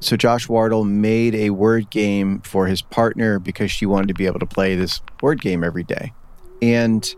So 0.00 0.16
Josh 0.16 0.48
Wardle 0.48 0.84
made 0.84 1.34
a 1.34 1.50
word 1.50 1.90
game 1.90 2.40
for 2.40 2.66
his 2.66 2.82
partner 2.82 3.38
because 3.38 3.70
she 3.70 3.84
wanted 3.84 4.08
to 4.08 4.14
be 4.14 4.26
able 4.26 4.38
to 4.38 4.46
play 4.46 4.76
this 4.76 5.00
word 5.20 5.40
game 5.40 5.64
every 5.64 5.82
day. 5.82 6.12
And 6.62 7.14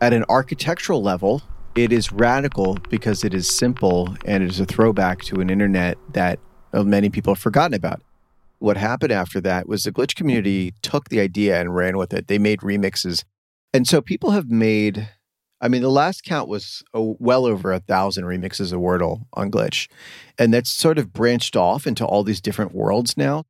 at 0.00 0.12
an 0.12 0.24
architectural 0.28 1.02
level, 1.02 1.42
it 1.74 1.92
is 1.92 2.12
radical 2.12 2.78
because 2.88 3.24
it 3.24 3.34
is 3.34 3.48
simple 3.48 4.16
and 4.24 4.44
it 4.44 4.50
is 4.50 4.60
a 4.60 4.66
throwback 4.66 5.22
to 5.22 5.40
an 5.40 5.50
internet 5.50 5.98
that 6.12 6.38
uh, 6.72 6.84
many 6.84 7.08
people 7.08 7.34
have 7.34 7.42
forgotten 7.42 7.74
about. 7.74 8.02
What 8.58 8.76
happened 8.76 9.12
after 9.12 9.40
that 9.40 9.66
was 9.66 9.82
the 9.82 9.90
glitch 9.90 10.14
community 10.14 10.74
took 10.82 11.08
the 11.08 11.18
idea 11.18 11.60
and 11.60 11.74
ran 11.74 11.96
with 11.96 12.12
it. 12.14 12.28
They 12.28 12.38
made 12.38 12.60
remixes. 12.60 13.24
And 13.74 13.88
so 13.88 14.00
people 14.00 14.30
have 14.30 14.48
made 14.48 15.08
I 15.62 15.68
mean, 15.68 15.80
the 15.80 15.90
last 15.90 16.24
count 16.24 16.48
was 16.48 16.82
well 16.92 17.46
over 17.46 17.72
a 17.72 17.78
thousand 17.78 18.24
remixes 18.24 18.72
of 18.72 18.80
Wordle 18.80 19.26
on 19.34 19.48
Glitch. 19.48 19.88
And 20.36 20.52
that's 20.52 20.70
sort 20.70 20.98
of 20.98 21.12
branched 21.12 21.54
off 21.54 21.86
into 21.86 22.04
all 22.04 22.24
these 22.24 22.40
different 22.40 22.74
worlds 22.74 23.16
now. 23.16 23.44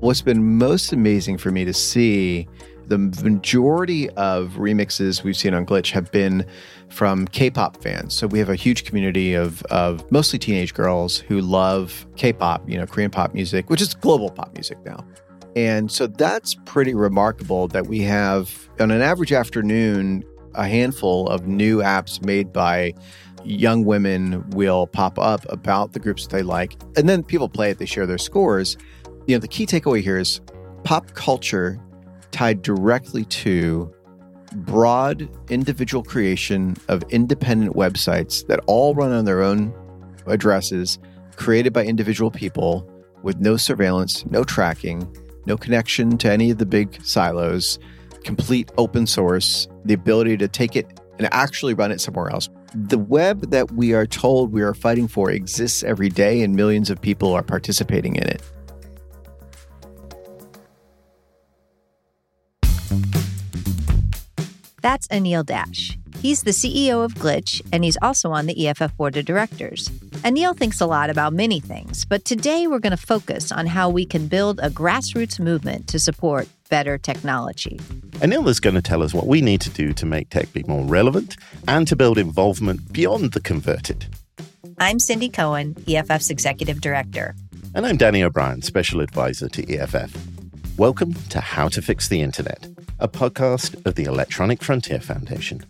What's 0.00 0.22
been 0.22 0.56
most 0.56 0.94
amazing 0.94 1.36
for 1.36 1.50
me 1.50 1.66
to 1.66 1.74
see 1.74 2.48
the 2.86 2.96
majority 2.96 4.08
of 4.10 4.54
remixes 4.54 5.22
we've 5.22 5.36
seen 5.36 5.52
on 5.52 5.66
Glitch 5.66 5.90
have 5.90 6.10
been 6.10 6.46
from 6.88 7.28
K-pop 7.28 7.82
fans. 7.82 8.14
So 8.14 8.26
we 8.26 8.38
have 8.38 8.48
a 8.48 8.54
huge 8.54 8.84
community 8.84 9.34
of 9.34 9.62
of 9.64 10.10
mostly 10.10 10.38
teenage 10.38 10.72
girls 10.72 11.18
who 11.18 11.42
love 11.42 12.06
K-pop, 12.16 12.66
you 12.66 12.78
know, 12.78 12.86
Korean 12.86 13.10
pop 13.10 13.34
music, 13.34 13.68
which 13.68 13.82
is 13.82 13.92
global 13.92 14.30
pop 14.30 14.54
music 14.54 14.78
now. 14.86 15.04
And 15.56 15.90
so 15.90 16.06
that's 16.06 16.54
pretty 16.66 16.94
remarkable 16.94 17.68
that 17.68 17.86
we 17.86 18.00
have, 18.00 18.68
on 18.78 18.90
an 18.90 19.02
average 19.02 19.32
afternoon, 19.32 20.24
a 20.54 20.66
handful 20.66 21.28
of 21.28 21.46
new 21.46 21.78
apps 21.78 22.24
made 22.24 22.52
by 22.52 22.94
young 23.44 23.84
women 23.84 24.48
will 24.50 24.86
pop 24.86 25.18
up 25.18 25.44
about 25.48 25.92
the 25.92 25.98
groups 25.98 26.26
they 26.26 26.42
like. 26.42 26.76
And 26.96 27.08
then 27.08 27.22
people 27.22 27.48
play 27.48 27.70
it, 27.70 27.78
they 27.78 27.86
share 27.86 28.06
their 28.06 28.18
scores. 28.18 28.76
You 29.26 29.36
know, 29.36 29.40
the 29.40 29.48
key 29.48 29.66
takeaway 29.66 30.02
here 30.02 30.18
is 30.18 30.40
pop 30.84 31.12
culture 31.14 31.80
tied 32.30 32.62
directly 32.62 33.24
to 33.24 33.92
broad 34.52 35.28
individual 35.50 36.02
creation 36.02 36.76
of 36.88 37.02
independent 37.10 37.74
websites 37.74 38.46
that 38.46 38.60
all 38.66 38.94
run 38.94 39.12
on 39.12 39.24
their 39.24 39.42
own 39.42 39.74
addresses, 40.26 40.98
created 41.36 41.72
by 41.72 41.84
individual 41.84 42.30
people 42.30 42.88
with 43.22 43.38
no 43.40 43.56
surveillance, 43.56 44.24
no 44.26 44.44
tracking 44.44 45.06
no 45.48 45.56
connection 45.56 46.16
to 46.18 46.30
any 46.30 46.50
of 46.50 46.58
the 46.58 46.66
big 46.66 47.02
silos, 47.04 47.78
complete 48.22 48.70
open 48.76 49.06
source, 49.06 49.66
the 49.84 49.94
ability 49.94 50.36
to 50.36 50.46
take 50.46 50.76
it 50.76 50.86
and 51.18 51.28
actually 51.32 51.74
run 51.74 51.90
it 51.90 52.00
somewhere 52.00 52.30
else. 52.30 52.48
The 52.74 52.98
web 52.98 53.50
that 53.50 53.72
we 53.72 53.94
are 53.94 54.06
told 54.06 54.52
we 54.52 54.62
are 54.62 54.74
fighting 54.74 55.08
for 55.08 55.30
exists 55.30 55.82
every 55.82 56.10
day, 56.10 56.42
and 56.42 56.54
millions 56.54 56.90
of 56.90 57.00
people 57.00 57.32
are 57.32 57.42
participating 57.42 58.14
in 58.14 58.24
it. 58.24 58.42
That's 64.82 65.08
Anil 65.08 65.44
Dash. 65.44 65.98
He's 66.20 66.42
the 66.42 66.50
CEO 66.50 67.04
of 67.04 67.14
Glitch, 67.14 67.62
and 67.72 67.84
he's 67.84 67.96
also 68.02 68.32
on 68.32 68.46
the 68.46 68.66
EFF 68.66 68.96
board 68.96 69.16
of 69.16 69.24
directors. 69.24 69.88
Anil 70.24 70.56
thinks 70.56 70.80
a 70.80 70.86
lot 70.86 71.10
about 71.10 71.32
many 71.32 71.60
things, 71.60 72.04
but 72.04 72.24
today 72.24 72.66
we're 72.66 72.80
going 72.80 72.90
to 72.90 72.96
focus 72.96 73.52
on 73.52 73.66
how 73.66 73.88
we 73.88 74.04
can 74.04 74.26
build 74.26 74.58
a 74.58 74.68
grassroots 74.68 75.38
movement 75.38 75.86
to 75.86 76.00
support 76.00 76.48
better 76.70 76.98
technology. 76.98 77.76
Anil 78.14 78.48
is 78.48 78.58
going 78.58 78.74
to 78.74 78.82
tell 78.82 79.04
us 79.04 79.14
what 79.14 79.28
we 79.28 79.40
need 79.40 79.60
to 79.60 79.70
do 79.70 79.92
to 79.92 80.06
make 80.06 80.28
tech 80.28 80.52
be 80.52 80.64
more 80.64 80.84
relevant 80.84 81.36
and 81.68 81.86
to 81.86 81.94
build 81.94 82.18
involvement 82.18 82.92
beyond 82.92 83.30
the 83.32 83.40
converted. 83.40 84.06
I'm 84.80 84.98
Cindy 84.98 85.28
Cohen, 85.28 85.76
EFF's 85.86 86.30
executive 86.30 86.80
director. 86.80 87.36
And 87.76 87.86
I'm 87.86 87.96
Danny 87.96 88.24
O'Brien, 88.24 88.62
special 88.62 89.02
advisor 89.02 89.48
to 89.50 89.72
EFF. 89.72 90.16
Welcome 90.76 91.14
to 91.30 91.40
How 91.40 91.68
to 91.68 91.80
Fix 91.80 92.08
the 92.08 92.22
Internet, 92.22 92.66
a 92.98 93.06
podcast 93.06 93.86
of 93.86 93.94
the 93.94 94.04
Electronic 94.04 94.64
Frontier 94.64 95.00
Foundation. 95.00 95.64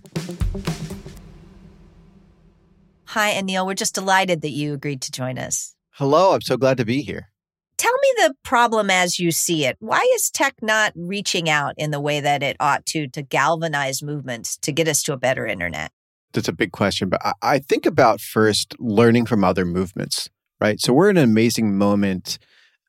Hi, 3.06 3.32
Anil. 3.32 3.66
We're 3.66 3.74
just 3.74 3.94
delighted 3.94 4.42
that 4.42 4.50
you 4.50 4.74
agreed 4.74 5.02
to 5.02 5.12
join 5.12 5.38
us. 5.38 5.74
Hello. 5.92 6.34
I'm 6.34 6.40
so 6.40 6.56
glad 6.56 6.76
to 6.76 6.84
be 6.84 7.02
here. 7.02 7.30
Tell 7.76 7.92
me 7.92 8.12
the 8.16 8.34
problem 8.44 8.90
as 8.90 9.18
you 9.18 9.30
see 9.30 9.64
it. 9.64 9.76
Why 9.78 10.06
is 10.14 10.30
tech 10.30 10.54
not 10.60 10.92
reaching 10.96 11.48
out 11.48 11.74
in 11.76 11.90
the 11.90 12.00
way 12.00 12.20
that 12.20 12.42
it 12.42 12.56
ought 12.58 12.84
to 12.86 13.08
to 13.08 13.22
galvanize 13.22 14.02
movements 14.02 14.56
to 14.58 14.72
get 14.72 14.88
us 14.88 15.02
to 15.04 15.12
a 15.12 15.16
better 15.16 15.46
internet? 15.46 15.92
That's 16.32 16.48
a 16.48 16.52
big 16.52 16.72
question, 16.72 17.08
but 17.08 17.20
I 17.40 17.58
think 17.58 17.86
about 17.86 18.20
first 18.20 18.74
learning 18.78 19.26
from 19.26 19.44
other 19.44 19.64
movements, 19.64 20.28
right? 20.60 20.80
So 20.80 20.92
we're 20.92 21.08
in 21.08 21.16
an 21.16 21.24
amazing 21.24 21.78
moment 21.78 22.38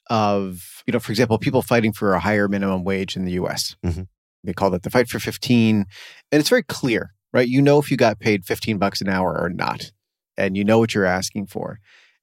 of, 0.10 0.84
you 0.86 0.92
know, 0.92 1.00
for 1.00 1.12
example, 1.12 1.38
people 1.38 1.62
fighting 1.62 1.94
for 1.94 2.14
a 2.14 2.20
higher 2.20 2.48
minimum 2.48 2.84
wage 2.84 3.16
in 3.16 3.26
the 3.26 3.34
US. 3.34 3.76
Mm-hmm. 3.86 4.04
They 4.44 4.54
call 4.54 4.72
that 4.72 4.84
the 4.84 4.90
fight 4.90 5.08
for 5.08 5.20
15. 5.20 5.86
And 6.32 6.40
it's 6.40 6.50
very 6.50 6.64
clear, 6.64 7.14
right? 7.34 7.48
You 7.48 7.62
know 7.62 7.80
if 7.80 7.92
you 7.92 7.98
got 7.98 8.20
paid 8.20 8.46
15 8.46 8.78
bucks 8.78 9.02
an 9.02 9.10
hour 9.10 9.38
or 9.40 9.50
not 9.50 9.92
and 10.38 10.56
you 10.56 10.64
know 10.64 10.80
what 10.80 10.96
you're 10.96 11.06
asking 11.06 11.48
for. 11.48 11.80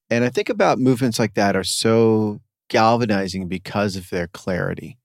And 0.09 0.23
I 0.23 0.29
think 0.29 0.49
about 0.49 0.79
movements 0.79 1.19
like 1.19 1.35
that 1.35 1.55
are 1.55 1.63
so 1.63 2.41
galvanizing 2.69 3.47
because 3.47 3.95
of 3.95 4.09
their 4.09 4.27
clarity. 4.27 4.97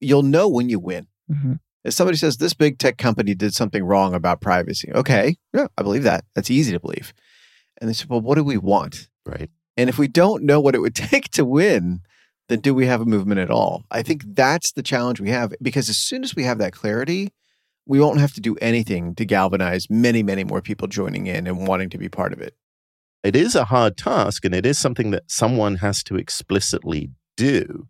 You'll 0.00 0.22
know 0.22 0.48
when 0.48 0.68
you 0.68 0.78
win. 0.78 1.06
Mm-hmm. 1.30 1.54
If 1.84 1.94
somebody 1.94 2.18
says 2.18 2.36
this 2.36 2.54
big 2.54 2.78
tech 2.78 2.98
company 2.98 3.34
did 3.34 3.54
something 3.54 3.82
wrong 3.82 4.14
about 4.14 4.40
privacy, 4.40 4.90
okay, 4.92 5.36
yeah, 5.54 5.68
I 5.78 5.82
believe 5.82 6.02
that. 6.02 6.24
That's 6.34 6.50
easy 6.50 6.72
to 6.72 6.80
believe. 6.80 7.14
And 7.80 7.88
they 7.88 7.94
say, 7.94 8.06
well, 8.08 8.20
what 8.20 8.34
do 8.34 8.44
we 8.44 8.58
want? 8.58 9.08
Right. 9.24 9.50
And 9.76 9.88
if 9.88 9.98
we 9.98 10.08
don't 10.08 10.44
know 10.44 10.60
what 10.60 10.74
it 10.74 10.80
would 10.80 10.94
take 10.94 11.30
to 11.30 11.44
win, 11.44 12.00
then 12.48 12.60
do 12.60 12.74
we 12.74 12.86
have 12.86 13.00
a 13.00 13.06
movement 13.06 13.40
at 13.40 13.50
all? 13.50 13.84
I 13.90 14.02
think 14.02 14.22
that's 14.26 14.72
the 14.72 14.82
challenge 14.82 15.20
we 15.20 15.30
have 15.30 15.54
because 15.62 15.88
as 15.88 15.96
soon 15.96 16.22
as 16.22 16.36
we 16.36 16.44
have 16.44 16.58
that 16.58 16.72
clarity, 16.72 17.32
we 17.86 18.00
won't 18.00 18.20
have 18.20 18.32
to 18.34 18.40
do 18.40 18.56
anything 18.56 19.14
to 19.16 19.24
galvanize 19.24 19.88
many, 19.90 20.22
many 20.22 20.44
more 20.44 20.62
people 20.62 20.88
joining 20.88 21.26
in 21.26 21.46
and 21.46 21.66
wanting 21.66 21.90
to 21.90 21.98
be 21.98 22.08
part 22.08 22.32
of 22.32 22.40
it. 22.40 22.54
It 23.22 23.36
is 23.36 23.54
a 23.54 23.66
hard 23.66 23.96
task, 23.96 24.44
and 24.44 24.54
it 24.54 24.64
is 24.64 24.78
something 24.78 25.10
that 25.10 25.30
someone 25.30 25.76
has 25.76 26.02
to 26.04 26.16
explicitly 26.16 27.10
do. 27.36 27.86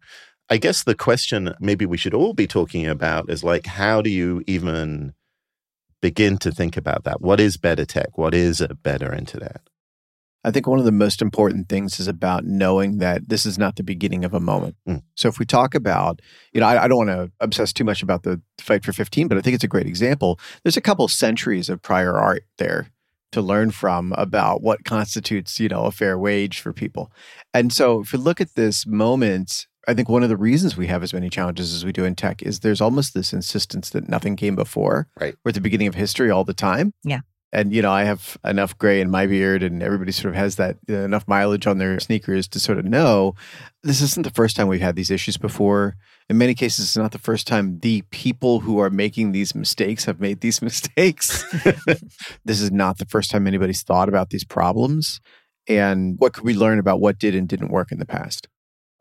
I 0.48 0.56
guess 0.56 0.82
the 0.82 0.96
question 0.96 1.54
maybe 1.60 1.86
we 1.86 1.96
should 1.96 2.14
all 2.14 2.34
be 2.34 2.48
talking 2.48 2.86
about 2.86 3.30
is 3.30 3.44
like, 3.44 3.66
how 3.66 4.02
do 4.02 4.10
you 4.10 4.42
even 4.48 5.12
begin 6.02 6.38
to 6.38 6.50
think 6.50 6.76
about 6.76 7.04
that? 7.04 7.20
What 7.20 7.38
is 7.38 7.56
better 7.56 7.84
tech? 7.84 8.18
What 8.18 8.34
is 8.34 8.60
a 8.60 8.74
better 8.74 9.14
internet? 9.14 9.69
I 10.44 10.50
think 10.50 10.66
one 10.66 10.78
of 10.78 10.84
the 10.84 10.92
most 10.92 11.20
important 11.20 11.68
things 11.68 12.00
is 12.00 12.08
about 12.08 12.44
knowing 12.44 12.98
that 12.98 13.28
this 13.28 13.44
is 13.44 13.58
not 13.58 13.76
the 13.76 13.82
beginning 13.82 14.24
of 14.24 14.32
a 14.32 14.40
moment. 14.40 14.76
Mm. 14.88 15.02
So 15.14 15.28
if 15.28 15.38
we 15.38 15.44
talk 15.44 15.74
about, 15.74 16.20
you 16.52 16.60
know, 16.60 16.66
I, 16.66 16.84
I 16.84 16.88
don't 16.88 17.06
want 17.06 17.10
to 17.10 17.30
obsess 17.40 17.72
too 17.72 17.84
much 17.84 18.02
about 18.02 18.22
the 18.22 18.40
fight 18.58 18.84
for 18.84 18.92
15, 18.92 19.28
but 19.28 19.36
I 19.36 19.42
think 19.42 19.54
it's 19.54 19.64
a 19.64 19.68
great 19.68 19.86
example. 19.86 20.40
There's 20.62 20.78
a 20.78 20.82
couple 20.82 21.06
centuries 21.08 21.68
of 21.68 21.82
prior 21.82 22.16
art 22.16 22.44
there 22.58 22.88
to 23.32 23.42
learn 23.42 23.70
from 23.70 24.12
about 24.16 24.62
what 24.62 24.84
constitutes, 24.84 25.60
you 25.60 25.68
know, 25.68 25.84
a 25.84 25.92
fair 25.92 26.18
wage 26.18 26.60
for 26.60 26.72
people. 26.72 27.12
And 27.54 27.72
so 27.72 28.00
if 28.00 28.12
you 28.12 28.18
look 28.18 28.40
at 28.40 28.54
this 28.54 28.86
moment, 28.86 29.66
I 29.86 29.94
think 29.94 30.08
one 30.08 30.22
of 30.22 30.28
the 30.30 30.36
reasons 30.36 30.76
we 30.76 30.88
have 30.88 31.02
as 31.02 31.12
many 31.12 31.28
challenges 31.28 31.74
as 31.74 31.84
we 31.84 31.92
do 31.92 32.04
in 32.04 32.16
tech 32.16 32.42
is 32.42 32.60
there's 32.60 32.80
almost 32.80 33.14
this 33.14 33.32
insistence 33.32 33.90
that 33.90 34.08
nothing 34.08 34.36
came 34.36 34.56
before. 34.56 35.06
Right. 35.20 35.36
We're 35.44 35.50
at 35.50 35.54
the 35.54 35.60
beginning 35.60 35.86
of 35.86 35.94
history 35.94 36.30
all 36.30 36.44
the 36.44 36.54
time. 36.54 36.92
Yeah 37.04 37.20
and 37.52 37.72
you 37.72 37.82
know 37.82 37.90
i 37.90 38.04
have 38.04 38.36
enough 38.44 38.76
gray 38.78 39.00
in 39.00 39.10
my 39.10 39.26
beard 39.26 39.62
and 39.62 39.82
everybody 39.82 40.12
sort 40.12 40.34
of 40.34 40.36
has 40.36 40.56
that 40.56 40.76
uh, 40.88 40.94
enough 40.94 41.26
mileage 41.26 41.66
on 41.66 41.78
their 41.78 41.98
sneakers 42.00 42.48
to 42.48 42.60
sort 42.60 42.78
of 42.78 42.84
know 42.84 43.34
this 43.82 44.00
isn't 44.00 44.24
the 44.24 44.30
first 44.30 44.56
time 44.56 44.68
we've 44.68 44.80
had 44.80 44.96
these 44.96 45.10
issues 45.10 45.36
before 45.36 45.96
in 46.28 46.38
many 46.38 46.54
cases 46.54 46.84
it's 46.84 46.96
not 46.96 47.12
the 47.12 47.18
first 47.18 47.46
time 47.46 47.78
the 47.80 48.02
people 48.10 48.60
who 48.60 48.78
are 48.78 48.90
making 48.90 49.32
these 49.32 49.54
mistakes 49.54 50.04
have 50.04 50.20
made 50.20 50.40
these 50.40 50.62
mistakes 50.62 51.44
this 52.44 52.60
is 52.60 52.70
not 52.70 52.98
the 52.98 53.06
first 53.06 53.30
time 53.30 53.46
anybody's 53.46 53.82
thought 53.82 54.08
about 54.08 54.30
these 54.30 54.44
problems 54.44 55.20
and 55.68 56.16
what 56.18 56.32
could 56.32 56.44
we 56.44 56.54
learn 56.54 56.78
about 56.78 57.00
what 57.00 57.18
did 57.18 57.34
and 57.34 57.48
didn't 57.48 57.70
work 57.70 57.92
in 57.92 57.98
the 57.98 58.06
past 58.06 58.48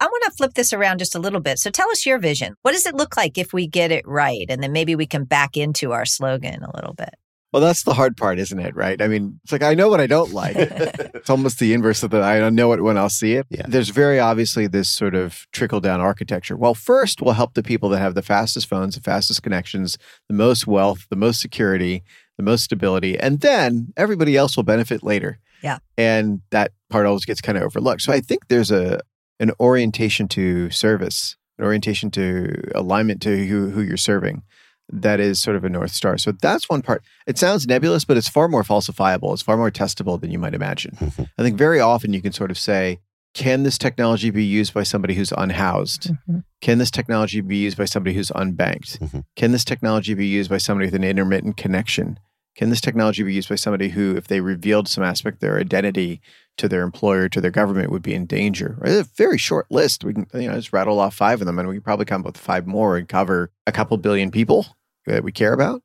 I 0.01 0.05
want 0.05 0.23
to 0.23 0.31
flip 0.31 0.53
this 0.53 0.71
around 0.71 0.99
just 0.99 1.13
a 1.13 1.19
little 1.19 1.41
bit. 1.41 1.59
So 1.59 1.69
tell 1.69 1.89
us 1.89 2.05
your 2.05 2.19
vision. 2.19 2.55
What 2.61 2.71
does 2.71 2.85
it 2.85 2.95
look 2.95 3.17
like 3.17 3.37
if 3.37 3.51
we 3.51 3.67
get 3.67 3.91
it 3.91 4.07
right? 4.07 4.45
And 4.47 4.63
then 4.63 4.71
maybe 4.71 4.95
we 4.95 5.05
can 5.05 5.25
back 5.25 5.57
into 5.57 5.91
our 5.91 6.05
slogan 6.05 6.63
a 6.63 6.73
little 6.73 6.93
bit. 6.93 7.15
Well, 7.51 7.61
that's 7.63 7.81
the 7.83 7.95
hard 7.95 8.15
part, 8.15 8.37
isn't 8.37 8.59
it? 8.59 8.75
Right? 8.75 9.01
I 9.01 9.07
mean, 9.07 9.39
it's 9.43 9.51
like 9.51 9.63
I 9.63 9.73
know 9.73 9.89
what 9.89 9.99
I 9.99 10.07
don't 10.07 10.31
like. 10.31 10.55
it's 10.59 11.29
almost 11.29 11.59
the 11.59 11.73
inverse 11.73 12.03
of 12.03 12.11
that. 12.11 12.21
I 12.21 12.39
don't 12.39 12.55
know 12.55 12.73
it 12.73 12.83
when 12.83 12.97
I'll 12.97 13.09
see 13.09 13.33
it. 13.33 13.47
Yeah. 13.49 13.63
There's 13.67 13.89
very 13.89 14.19
obviously 14.19 14.67
this 14.67 14.89
sort 14.89 15.15
of 15.15 15.47
trickle 15.51 15.79
down 15.79 15.99
architecture. 15.99 16.55
Well, 16.55 16.75
first, 16.75 17.21
we'll 17.21 17.33
help 17.33 17.55
the 17.55 17.63
people 17.63 17.89
that 17.89 17.99
have 17.99 18.13
the 18.13 18.21
fastest 18.21 18.67
phones, 18.67 18.95
the 18.95 19.01
fastest 19.01 19.41
connections, 19.41 19.97
the 20.27 20.35
most 20.35 20.67
wealth, 20.67 21.07
the 21.09 21.15
most 21.15 21.41
security, 21.41 22.03
the 22.37 22.43
most 22.43 22.63
stability, 22.63 23.19
and 23.19 23.39
then 23.41 23.93
everybody 23.97 24.37
else 24.37 24.55
will 24.55 24.63
benefit 24.63 25.01
later. 25.03 25.39
Yeah. 25.63 25.79
And 25.97 26.41
that 26.51 26.71
part 26.89 27.05
always 27.05 27.25
gets 27.25 27.41
kind 27.41 27.57
of 27.57 27.63
overlooked. 27.63 28.01
So 28.01 28.13
I 28.13 28.21
think 28.21 28.47
there's 28.47 28.71
a 28.71 29.01
an 29.39 29.51
orientation 29.59 30.27
to 30.27 30.69
service, 30.69 31.37
an 31.57 31.65
orientation 31.65 32.11
to 32.11 32.61
alignment 32.75 33.21
to 33.21 33.45
who, 33.47 33.69
who 33.69 33.81
you're 33.81 33.97
serving 33.97 34.43
that 34.91 35.19
is 35.19 35.39
sort 35.39 35.55
of 35.55 35.63
a 35.63 35.69
North 35.69 35.91
Star. 35.91 36.17
So 36.17 36.31
that's 36.31 36.69
one 36.69 36.81
part. 36.81 37.03
It 37.27 37.37
sounds 37.37 37.67
nebulous, 37.67 38.05
but 38.05 38.17
it's 38.17 38.27
far 38.29 38.47
more 38.47 38.63
falsifiable. 38.63 39.33
It's 39.33 39.41
far 39.41 39.57
more 39.57 39.71
testable 39.71 40.19
than 40.19 40.31
you 40.31 40.39
might 40.39 40.53
imagine. 40.53 40.95
Mm-hmm. 40.99 41.23
I 41.37 41.43
think 41.43 41.57
very 41.57 41.79
often 41.79 42.13
you 42.13 42.21
can 42.21 42.31
sort 42.33 42.51
of 42.51 42.57
say, 42.57 42.99
can 43.35 43.63
this 43.63 43.77
technology 43.77 44.31
be 44.31 44.43
used 44.43 44.73
by 44.73 44.83
somebody 44.83 45.13
who's 45.13 45.31
unhoused? 45.37 46.11
Mhm. 46.27 46.43
Can 46.61 46.79
this 46.79 46.89
technology 46.89 47.41
be 47.41 47.57
used 47.57 47.77
by 47.77 47.85
somebody 47.85 48.15
who's 48.15 48.31
unbanked? 48.31 48.97
Mhm. 48.99 49.23
Can 49.35 49.51
this 49.51 49.63
technology 49.63 50.15
be 50.15 50.25
used 50.25 50.49
by 50.49 50.57
somebody 50.57 50.87
with 50.87 50.95
an 50.95 51.03
intermittent 51.03 51.55
connection? 51.55 52.19
Can 52.57 52.71
this 52.71 52.81
technology 52.81 53.21
be 53.23 53.33
used 53.33 53.47
by 53.47 53.55
somebody 53.55 53.89
who, 53.89 54.17
if 54.17 54.27
they 54.27 54.41
revealed 54.41 54.87
some 54.87 55.03
aspect 55.03 55.35
of 55.35 55.39
their 55.41 55.59
identity 55.59 56.19
to 56.57 56.67
their 56.67 56.81
employer, 56.81 57.29
to 57.29 57.39
their 57.39 57.51
government, 57.51 57.91
would 57.91 58.01
be 58.01 58.13
in 58.15 58.25
danger? 58.25 58.75
Right? 58.79 58.91
It's 58.93 59.07
a 59.09 59.13
very 59.15 59.37
short 59.37 59.67
list. 59.69 60.03
We 60.03 60.13
can 60.13 60.25
you 60.33 60.49
know 60.49 60.55
just 60.55 60.73
rattle 60.73 60.99
off 60.99 61.15
five 61.15 61.39
of 61.39 61.45
them, 61.45 61.59
and 61.59 61.69
we 61.69 61.75
can 61.75 61.83
probably 61.83 62.05
come 62.05 62.21
up 62.21 62.25
with 62.25 62.37
five 62.37 62.65
more 62.67 62.97
and 62.97 63.07
cover 63.07 63.51
a 63.67 63.71
couple 63.71 63.95
billion 63.97 64.31
people 64.31 64.65
that 65.13 65.23
we 65.23 65.31
care 65.31 65.53
about. 65.53 65.81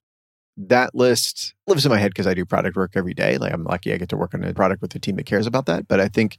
That 0.56 0.94
list 0.94 1.54
lives 1.66 1.84
in 1.84 1.90
my 1.90 1.98
head 1.98 2.10
because 2.10 2.26
I 2.26 2.34
do 2.34 2.44
product 2.44 2.76
work 2.76 2.92
every 2.94 3.14
day. 3.14 3.38
Like 3.38 3.52
I'm 3.52 3.64
lucky 3.64 3.92
I 3.92 3.96
get 3.96 4.08
to 4.10 4.16
work 4.16 4.34
on 4.34 4.44
a 4.44 4.54
product 4.54 4.82
with 4.82 4.94
a 4.94 4.98
team 4.98 5.16
that 5.16 5.26
cares 5.26 5.46
about 5.46 5.66
that. 5.66 5.88
But 5.88 6.00
I 6.00 6.08
think 6.08 6.38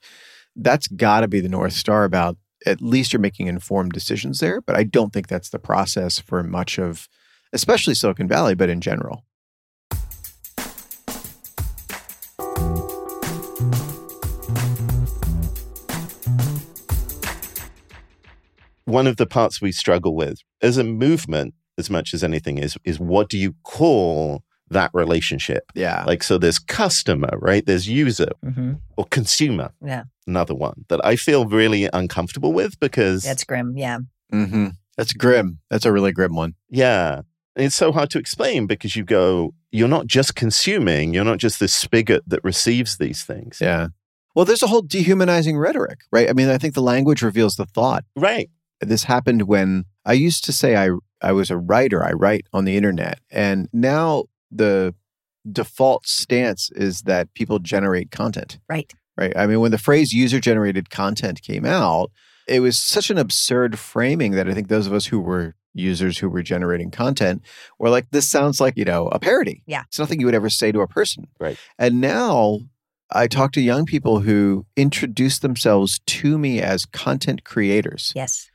that's 0.55 0.87
got 0.87 1.21
to 1.21 1.27
be 1.27 1.41
the 1.41 1.49
north 1.49 1.73
star 1.73 2.05
about 2.05 2.37
at 2.65 2.81
least 2.81 3.13
you're 3.13 3.19
making 3.19 3.47
informed 3.47 3.91
decisions 3.91 4.39
there. 4.39 4.61
But 4.61 4.75
I 4.75 4.83
don't 4.83 5.11
think 5.11 5.27
that's 5.27 5.49
the 5.49 5.59
process 5.59 6.19
for 6.19 6.43
much 6.43 6.79
of, 6.79 7.07
especially 7.53 7.93
Silicon 7.93 8.27
Valley, 8.27 8.55
but 8.55 8.69
in 8.69 8.81
general. 8.81 9.25
One 18.85 19.07
of 19.07 19.17
the 19.17 19.25
parts 19.25 19.61
we 19.61 19.71
struggle 19.71 20.15
with 20.15 20.39
as 20.61 20.77
a 20.77 20.83
movement, 20.83 21.55
as 21.77 21.89
much 21.89 22.13
as 22.13 22.23
anything, 22.23 22.57
is 22.57 22.77
is 22.83 22.99
what 22.99 23.29
do 23.29 23.37
you 23.37 23.55
call 23.63 24.43
that 24.69 24.89
relationship? 24.93 25.71
Yeah. 25.75 26.03
Like, 26.05 26.23
so 26.23 26.37
there's 26.39 26.57
customer, 26.57 27.29
right? 27.39 27.63
There's 27.65 27.87
user 27.87 28.29
Mhm. 28.43 28.79
or 28.97 29.05
consumer. 29.05 29.69
Yeah. 29.85 30.03
Another 30.25 30.55
one 30.55 30.85
that 30.89 31.05
I 31.05 31.15
feel 31.17 31.45
really 31.45 31.87
uncomfortable 31.93 32.51
with 32.51 32.79
because, 32.79 33.21
That's 33.23 33.43
grim. 33.43 33.77
Yeah. 33.77 33.99
hmm 34.31 34.69
That's 34.97 35.13
grim. 35.13 35.59
That's 35.69 35.85
a 35.85 35.91
really 35.91 36.11
grim 36.11 36.35
one. 36.35 36.55
yeah, 36.69 37.21
it's 37.55 37.75
so 37.75 37.91
hard 37.91 38.09
to 38.09 38.17
explain 38.19 38.65
because 38.65 38.95
you 38.95 39.03
go, 39.03 39.53
you're 39.71 39.87
not 39.87 40.07
just 40.07 40.35
consuming, 40.35 41.13
you're 41.13 41.23
not 41.23 41.37
just 41.37 41.59
this 41.59 41.73
spigot 41.73 42.23
that 42.27 42.43
receives 42.43 42.97
these 42.97 43.23
things. 43.23 43.59
Yeah. 43.61 43.87
Well, 44.33 44.45
there's 44.45 44.63
a 44.63 44.67
whole 44.67 44.81
dehumanizing 44.81 45.57
rhetoric, 45.57 45.99
right? 46.11 46.29
I 46.29 46.33
mean, 46.33 46.49
I 46.49 46.57
think 46.57 46.73
the 46.73 46.81
language 46.81 47.21
reveals 47.21 47.55
the 47.55 47.65
thought. 47.65 48.03
Right. 48.15 48.49
This 48.81 49.03
happened 49.05 49.43
when 49.43 49.85
I 50.05 50.13
used 50.13 50.43
to 50.45 50.53
say 50.53 50.75
I 50.75 50.89
I 51.21 51.31
was 51.31 51.49
a 51.49 51.57
writer. 51.57 52.03
I 52.03 52.11
write 52.11 52.47
on 52.53 52.65
the 52.65 52.77
internet, 52.77 53.19
and 53.31 53.67
now 53.73 54.25
the 54.51 54.93
default 55.51 56.07
stance 56.07 56.71
is 56.71 57.03
that 57.03 57.33
people 57.33 57.59
generate 57.59 58.11
content. 58.11 58.59
Right. 58.69 58.91
Right. 59.17 59.35
I 59.35 59.47
mean, 59.47 59.61
when 59.61 59.71
the 59.71 59.77
phrase 59.77 60.11
user 60.11 60.39
generated 60.39 60.89
content 60.89 61.41
came 61.41 61.65
out, 61.65 62.11
it 62.47 62.59
was 62.59 62.77
such 62.77 63.09
an 63.09 63.17
absurd 63.17 63.79
framing 63.79 64.31
that 64.31 64.49
I 64.49 64.53
think 64.53 64.67
those 64.67 64.87
of 64.87 64.93
us 64.93 65.05
who 65.05 65.21
were 65.21 65.55
users 65.73 66.17
who 66.17 66.29
were 66.29 66.41
generating 66.41 66.91
content 66.91 67.41
were 67.79 67.89
like, 67.89 68.09
this 68.11 68.27
sounds 68.27 68.59
like, 68.59 68.75
you 68.77 68.85
know, 68.85 69.07
a 69.07 69.19
parody. 69.19 69.61
Yeah. 69.65 69.83
It's 69.87 69.99
nothing 69.99 70.19
you 70.19 70.25
would 70.25 70.35
ever 70.35 70.49
say 70.49 70.71
to 70.71 70.81
a 70.81 70.87
person. 70.87 71.27
Right. 71.39 71.57
And 71.77 72.01
now 72.01 72.59
I 73.11 73.27
talk 73.27 73.51
to 73.53 73.61
young 73.61 73.85
people 73.85 74.21
who 74.21 74.65
introduce 74.75 75.39
themselves 75.39 75.99
to 76.05 76.37
me 76.37 76.61
as 76.61 76.85
content 76.85 77.43
creators. 77.43 78.11
Yes. 78.15 78.49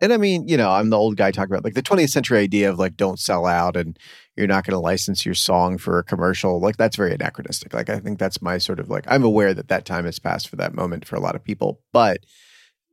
And 0.00 0.12
I 0.12 0.18
mean, 0.18 0.46
you 0.46 0.56
know, 0.56 0.70
I'm 0.70 0.90
the 0.90 0.98
old 0.98 1.16
guy 1.16 1.30
talking 1.30 1.52
about 1.52 1.64
like 1.64 1.74
the 1.74 1.82
20th 1.82 2.10
century 2.10 2.38
idea 2.38 2.68
of 2.70 2.78
like 2.78 2.96
don't 2.96 3.18
sell 3.18 3.46
out 3.46 3.76
and 3.76 3.98
you're 4.36 4.46
not 4.46 4.64
going 4.66 4.74
to 4.74 4.78
license 4.78 5.24
your 5.24 5.34
song 5.34 5.78
for 5.78 5.98
a 5.98 6.04
commercial. 6.04 6.60
Like 6.60 6.76
that's 6.76 6.96
very 6.96 7.14
anachronistic. 7.14 7.72
Like 7.72 7.88
I 7.88 7.98
think 7.98 8.18
that's 8.18 8.42
my 8.42 8.58
sort 8.58 8.78
of 8.78 8.90
like 8.90 9.04
I'm 9.08 9.24
aware 9.24 9.54
that 9.54 9.68
that 9.68 9.86
time 9.86 10.04
has 10.04 10.18
passed 10.18 10.48
for 10.48 10.56
that 10.56 10.74
moment 10.74 11.06
for 11.06 11.16
a 11.16 11.20
lot 11.20 11.34
of 11.34 11.42
people, 11.42 11.80
but 11.92 12.18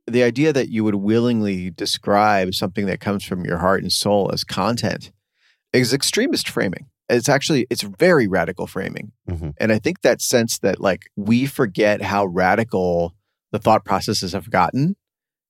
the 0.06 0.22
idea 0.22 0.52
that 0.52 0.68
you 0.68 0.84
would 0.84 0.96
willingly 0.96 1.70
describe 1.70 2.54
something 2.54 2.86
that 2.86 3.00
comes 3.00 3.24
from 3.24 3.44
your 3.44 3.58
heart 3.58 3.82
and 3.82 3.92
soul 3.92 4.30
as 4.32 4.44
content 4.44 5.12
is 5.72 5.92
extremist 5.92 6.48
framing. 6.48 6.86
It's 7.08 7.28
actually 7.28 7.66
it's 7.68 7.82
very 7.82 8.26
radical 8.26 8.66
framing. 8.66 9.12
Mhm. 9.28 9.52
And 9.58 9.72
I 9.72 9.78
think 9.78 10.00
that 10.02 10.22
sense 10.22 10.58
that 10.58 10.80
like 10.80 11.10
we 11.16 11.46
forget 11.46 12.00
how 12.00 12.24
radical 12.26 13.14
the 13.52 13.58
thought 13.58 13.84
processes 13.84 14.32
have 14.32 14.50
gotten 14.50 14.96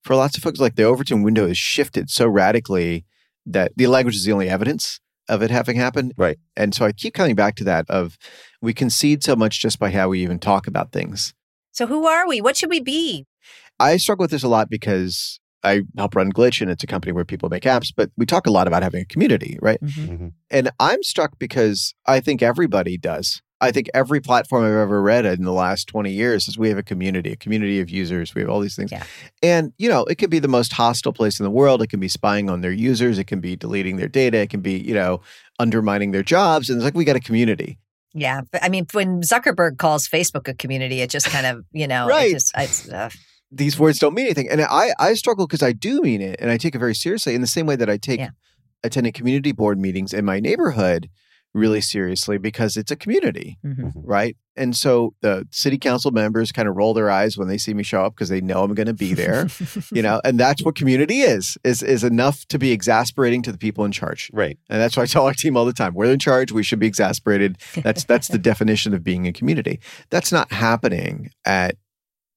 for 0.04 0.14
lots 0.14 0.36
of 0.36 0.42
folks, 0.42 0.60
like 0.60 0.76
the 0.76 0.84
Overton 0.84 1.22
window 1.22 1.48
has 1.48 1.58
shifted 1.58 2.10
so 2.10 2.26
radically 2.28 3.04
that 3.46 3.72
the 3.76 3.86
language 3.86 4.14
is 4.16 4.24
the 4.24 4.32
only 4.32 4.48
evidence 4.48 5.00
of 5.28 5.42
it 5.42 5.50
having 5.50 5.76
happened. 5.76 6.12
Right. 6.16 6.38
And 6.56 6.74
so 6.74 6.84
I 6.84 6.92
keep 6.92 7.14
coming 7.14 7.34
back 7.34 7.56
to 7.56 7.64
that 7.64 7.88
of 7.88 8.18
we 8.60 8.74
concede 8.74 9.24
so 9.24 9.34
much 9.34 9.60
just 9.60 9.78
by 9.78 9.90
how 9.90 10.10
we 10.10 10.22
even 10.22 10.38
talk 10.38 10.66
about 10.66 10.92
things. 10.92 11.34
So 11.72 11.86
who 11.86 12.06
are 12.06 12.28
we? 12.28 12.40
What 12.40 12.56
should 12.56 12.70
we 12.70 12.80
be? 12.80 13.26
I 13.80 13.96
struggle 13.96 14.24
with 14.24 14.30
this 14.30 14.42
a 14.44 14.48
lot 14.48 14.70
because 14.70 15.40
I 15.64 15.82
help 15.96 16.14
run 16.14 16.30
Glitch 16.32 16.60
and 16.60 16.70
it's 16.70 16.84
a 16.84 16.86
company 16.86 17.12
where 17.12 17.24
people 17.24 17.48
make 17.48 17.64
apps, 17.64 17.92
but 17.94 18.10
we 18.16 18.26
talk 18.26 18.46
a 18.46 18.50
lot 18.50 18.68
about 18.68 18.82
having 18.82 19.00
a 19.00 19.06
community, 19.06 19.58
right? 19.62 19.80
Mhm. 19.82 20.32
And 20.50 20.70
I'm 20.78 21.02
struck 21.02 21.38
because 21.38 21.94
I 22.06 22.20
think 22.20 22.42
everybody 22.42 22.98
does. 22.98 23.40
I 23.64 23.72
think 23.72 23.88
every 23.94 24.20
platform 24.20 24.64
I've 24.64 24.72
ever 24.72 25.02
read 25.02 25.24
in 25.26 25.42
the 25.44 25.52
last 25.52 25.88
20 25.88 26.10
years 26.12 26.46
is 26.48 26.56
we 26.56 26.68
have 26.68 26.78
a 26.78 26.82
community, 26.82 27.32
a 27.32 27.36
community 27.36 27.80
of 27.80 27.90
users. 27.90 28.34
We 28.34 28.42
have 28.42 28.50
all 28.50 28.60
these 28.60 28.76
things. 28.76 28.92
Yeah. 28.92 29.04
And, 29.42 29.72
you 29.78 29.88
know, 29.88 30.04
it 30.04 30.16
can 30.18 30.30
be 30.30 30.38
the 30.38 30.48
most 30.48 30.72
hostile 30.72 31.12
place 31.12 31.40
in 31.40 31.44
the 31.44 31.50
world. 31.50 31.82
It 31.82 31.88
can 31.88 32.00
be 32.00 32.08
spying 32.08 32.48
on 32.48 32.60
their 32.60 32.72
users. 32.72 33.18
It 33.18 33.24
can 33.24 33.40
be 33.40 33.56
deleting 33.56 33.96
their 33.96 34.08
data. 34.08 34.38
It 34.38 34.50
can 34.50 34.60
be, 34.60 34.78
you 34.78 34.94
know, 34.94 35.20
undermining 35.58 36.12
their 36.12 36.22
jobs. 36.22 36.68
And 36.70 36.76
it's 36.78 36.84
like, 36.84 36.94
we 36.94 37.04
got 37.04 37.16
a 37.16 37.20
community. 37.20 37.78
Yeah. 38.12 38.42
I 38.62 38.68
mean, 38.68 38.86
when 38.92 39.22
Zuckerberg 39.22 39.78
calls 39.78 40.06
Facebook 40.08 40.46
a 40.46 40.54
community, 40.54 41.00
it 41.00 41.10
just 41.10 41.26
kind 41.26 41.46
of, 41.46 41.64
you 41.72 41.88
know, 41.88 42.06
Right. 42.06 42.30
it 42.30 42.34
just, 42.34 42.52
it's, 42.56 42.88
uh, 42.88 43.10
These 43.50 43.78
words 43.78 43.98
don't 43.98 44.14
mean 44.14 44.26
anything. 44.26 44.48
And 44.48 44.60
I, 44.62 44.94
I 44.98 45.14
struggle 45.14 45.46
because 45.46 45.62
I 45.62 45.72
do 45.72 46.00
mean 46.00 46.20
it 46.20 46.36
and 46.40 46.50
I 46.50 46.56
take 46.56 46.74
it 46.74 46.78
very 46.78 46.94
seriously 46.94 47.34
in 47.34 47.40
the 47.40 47.46
same 47.46 47.66
way 47.66 47.76
that 47.76 47.90
I 47.90 47.96
take 47.96 48.20
Yeah. 48.20 48.30
attending 48.84 49.12
community 49.12 49.52
board 49.52 49.78
meetings 49.80 50.12
in 50.12 50.24
my 50.24 50.38
neighborhood 50.40 51.08
really 51.54 51.80
seriously 51.80 52.36
because 52.36 52.76
it's 52.76 52.90
a 52.90 52.96
community. 52.96 53.58
mhm. 53.64 53.92
right? 53.94 54.36
And 54.56 54.76
so 54.76 55.14
the 55.20 55.46
city 55.50 55.78
council 55.78 56.10
members 56.10 56.52
kind 56.52 56.68
of 56.68 56.76
roll 56.76 56.94
their 56.94 57.10
eyes 57.10 57.36
when 57.36 57.48
they 57.48 57.58
see 57.58 57.74
me 57.74 57.82
show 57.82 58.04
up 58.04 58.14
because 58.14 58.28
they 58.28 58.40
know 58.40 58.62
I'm 58.62 58.74
going 58.74 58.86
to 58.86 58.94
be 58.94 59.14
there, 59.14 59.48
you 59.92 60.02
know. 60.02 60.20
And 60.24 60.38
that's 60.38 60.62
what 60.62 60.74
community 60.74 61.20
is 61.20 61.58
is 61.64 61.82
is 61.82 62.04
enough 62.04 62.46
to 62.46 62.58
be 62.58 62.72
exasperating 62.72 63.42
to 63.42 63.52
the 63.52 63.58
people 63.58 63.84
in 63.84 63.92
charge. 63.92 64.30
Right. 64.32 64.58
And 64.68 64.80
that's 64.80 64.96
why 64.96 65.04
I 65.04 65.06
tell 65.06 65.26
our 65.26 65.34
team 65.34 65.56
all 65.56 65.64
the 65.64 65.72
time: 65.72 65.94
we're 65.94 66.12
in 66.12 66.18
charge. 66.18 66.52
We 66.52 66.62
should 66.62 66.78
be 66.78 66.86
exasperated. 66.86 67.58
That's 67.76 68.04
that's 68.04 68.28
the 68.28 68.38
definition 68.50 68.94
of 68.94 69.02
being 69.02 69.26
a 69.26 69.32
community. 69.32 69.80
That's 70.10 70.30
not 70.30 70.52
happening 70.52 71.30
at 71.44 71.76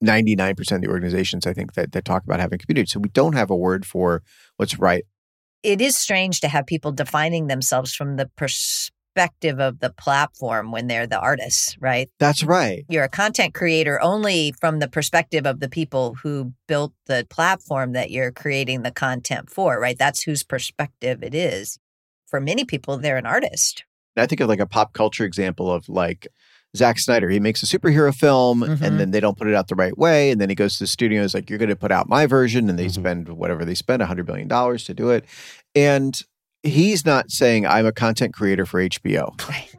99% 0.04 0.72
of 0.72 0.82
the 0.82 0.88
organizations 0.88 1.46
I 1.48 1.54
think 1.54 1.74
that 1.74 1.92
that 1.92 2.06
talk 2.06 2.24
about 2.24 2.40
having 2.40 2.60
community. 2.60 2.88
So 2.88 3.00
we 3.00 3.10
don't 3.10 3.34
have 3.34 3.50
a 3.50 3.56
word 3.56 3.86
for 3.86 4.24
what's 4.58 4.78
right. 4.80 5.04
it 5.64 5.82
is 5.82 5.98
strange 5.98 6.40
to 6.42 6.48
have 6.48 6.66
people 6.66 6.92
defining 6.92 7.48
themselves 7.48 7.94
from 7.94 8.16
the 8.16 8.28
perspective 8.36 8.97
of 9.18 9.80
the 9.80 9.94
platform 9.98 10.72
when 10.72 10.88
they're 10.88 11.08
the 11.08 11.20
artists, 11.20 11.76
right? 11.80 12.10
That's 12.20 12.44
right. 12.44 12.86
You're 12.90 13.04
a 13.04 13.10
content 13.10 13.54
creator 13.54 14.02
only 14.02 14.54
from 14.60 14.80
the 14.80 14.88
perspective 14.88 15.46
of 15.46 15.60
the 15.60 15.70
people 15.70 16.16
who 16.22 16.54
built 16.68 16.94
the 17.08 17.26
platform 17.30 17.94
that 17.94 18.12
you're 18.12 18.32
creating 18.32 18.84
the 18.84 18.92
content 18.92 19.50
for, 19.50 19.80
right? 19.80 19.98
That's 19.98 20.24
whose 20.24 20.44
perspective 20.44 21.24
it 21.24 21.34
is. 21.34 21.80
For 22.28 22.40
many 22.40 22.66
people, 22.66 22.98
they're 22.98 23.18
an 23.18 23.26
artist. 23.26 23.84
I 24.16 24.26
think 24.26 24.42
of 24.42 24.50
like 24.50 24.60
a 24.60 24.66
pop 24.68 24.94
culture 24.94 25.26
example 25.26 25.72
of 25.72 25.88
like 25.90 26.28
Zack 26.76 27.00
Snyder. 27.00 27.30
He 27.30 27.40
makes 27.40 27.64
a 27.64 27.66
superhero 27.66 28.14
film 28.14 28.62
Mhm. 28.62 28.82
and 28.82 29.00
then 29.00 29.12
they 29.12 29.20
don't 29.20 29.38
put 29.38 29.48
it 29.48 29.56
out 29.56 29.68
the 29.68 29.76
right 29.76 29.98
way. 29.98 30.32
And 30.32 30.40
then 30.42 30.50
he 30.50 30.56
goes 30.56 30.78
to 30.78 30.84
the 30.84 30.88
studio 30.88 31.20
and 31.20 31.26
is 31.26 31.34
like, 31.34 31.50
you're 31.50 31.60
going 31.60 31.70
to 31.70 31.76
put 31.76 31.92
out 31.92 32.10
my 32.10 32.26
version. 32.26 32.70
And 32.70 32.78
they 32.78 32.88
Mhm. 32.88 32.94
spend 32.94 33.30
whatever 33.30 33.64
they 33.66 33.74
spend, 33.76 34.02
$100 34.02 34.28
million 34.28 34.50
to 34.50 34.94
do 34.94 35.10
it. 35.10 35.26
And 35.76 36.22
he's 36.68 37.06
not 37.06 37.32
saying, 37.32 37.66
I'm 37.66 37.86
a 37.86 37.92
content 37.92 38.34
creator 38.34 38.66
for 38.66 38.82
HBO, 38.82 39.34